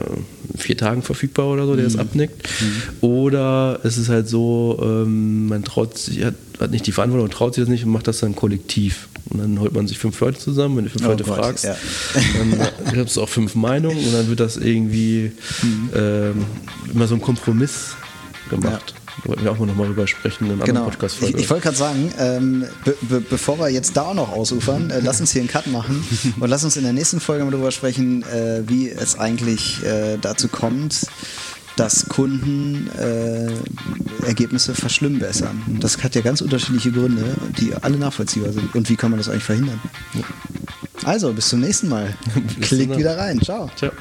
vier 0.57 0.77
Tagen 0.77 1.01
verfügbar 1.01 1.47
oder 1.47 1.65
so, 1.65 1.75
der 1.75 1.83
mhm. 1.83 1.91
es 1.91 1.97
abnickt. 1.97 2.47
Mhm. 2.61 3.07
Oder 3.07 3.79
es 3.83 3.97
ist 3.97 4.09
halt 4.09 4.27
so, 4.27 4.79
ähm, 4.81 5.47
man 5.47 5.63
traut 5.63 5.97
sich, 5.97 6.23
hat, 6.23 6.35
hat 6.59 6.71
nicht 6.71 6.87
die 6.87 6.91
Verantwortung, 6.91 7.29
traut 7.29 7.55
sich 7.55 7.63
das 7.63 7.69
nicht 7.69 7.85
und 7.85 7.91
macht 7.91 8.07
das 8.07 8.19
dann 8.19 8.35
kollektiv. 8.35 9.07
Und 9.31 9.39
dann 9.39 9.59
holt 9.59 9.73
man 9.73 9.87
sich 9.87 9.97
fünf 9.97 10.19
Leute 10.19 10.39
zusammen, 10.39 10.77
wenn 10.77 10.83
du 10.85 10.89
fünf 10.89 11.05
oh 11.05 11.09
Leute 11.09 11.23
Gott, 11.23 11.37
fragst, 11.37 11.63
ja. 11.63 11.75
dann 12.37 12.93
gibt 12.93 13.09
es 13.09 13.17
auch 13.17 13.29
fünf 13.29 13.55
Meinungen 13.55 13.97
und 13.97 14.13
dann 14.13 14.27
wird 14.27 14.39
das 14.39 14.57
irgendwie 14.57 15.31
mhm. 15.61 15.89
ähm, 15.95 16.45
immer 16.93 17.07
so 17.07 17.15
ein 17.15 17.21
Kompromiss 17.21 17.95
gemacht. 18.49 18.93
Ja. 18.95 19.01
Da 19.23 19.29
wollten 19.29 19.43
wir 19.43 19.51
auch 19.51 19.59
mal 19.59 19.65
nochmal 19.67 19.87
drüber 19.87 20.07
sprechen 20.07 20.45
in 20.45 20.53
einer 20.53 20.63
genau. 20.63 20.79
anderen 20.81 20.91
Podcast-Folge. 20.91 21.37
Ich, 21.37 21.43
ich 21.43 21.49
wollte 21.49 21.63
gerade 21.63 21.77
sagen, 21.77 22.13
ähm, 22.17 22.65
be 22.83 22.95
be 23.01 23.21
bevor 23.21 23.59
wir 23.59 23.69
jetzt 23.69 23.95
da 23.95 24.03
auch 24.03 24.13
noch 24.13 24.31
ausufern, 24.31 24.89
äh, 24.89 25.01
lass 25.01 25.19
uns 25.19 25.31
hier 25.31 25.41
einen 25.41 25.49
Cut 25.49 25.67
machen 25.67 26.03
und 26.39 26.49
lass 26.49 26.63
uns 26.63 26.77
in 26.77 26.83
der 26.83 26.93
nächsten 26.93 27.19
Folge 27.19 27.43
mal 27.43 27.51
darüber 27.51 27.71
sprechen, 27.71 28.23
äh, 28.23 28.63
wie 28.67 28.89
es 28.89 29.19
eigentlich 29.19 29.83
äh, 29.83 30.17
dazu 30.19 30.47
kommt, 30.47 31.07
dass 31.75 32.07
Kunden 32.09 32.89
äh, 32.97 34.25
Ergebnisse 34.25 34.73
verschlimmbessern. 34.73 35.77
Das 35.79 36.01
hat 36.03 36.15
ja 36.15 36.21
ganz 36.21 36.41
unterschiedliche 36.41 36.91
Gründe, 36.91 37.35
die 37.59 37.73
alle 37.73 37.97
nachvollziehbar 37.97 38.53
sind. 38.53 38.73
Und 38.75 38.89
wie 38.89 38.95
kann 38.95 39.11
man 39.11 39.17
das 39.19 39.29
eigentlich 39.29 39.43
verhindern? 39.43 39.79
Also, 41.03 41.33
bis 41.33 41.49
zum 41.49 41.61
nächsten 41.61 41.89
Mal. 41.89 42.15
Klickt 42.61 42.97
wieder 42.97 43.17
rein. 43.17 43.41
Ciao. 43.41 43.69
Ciao. 43.75 43.91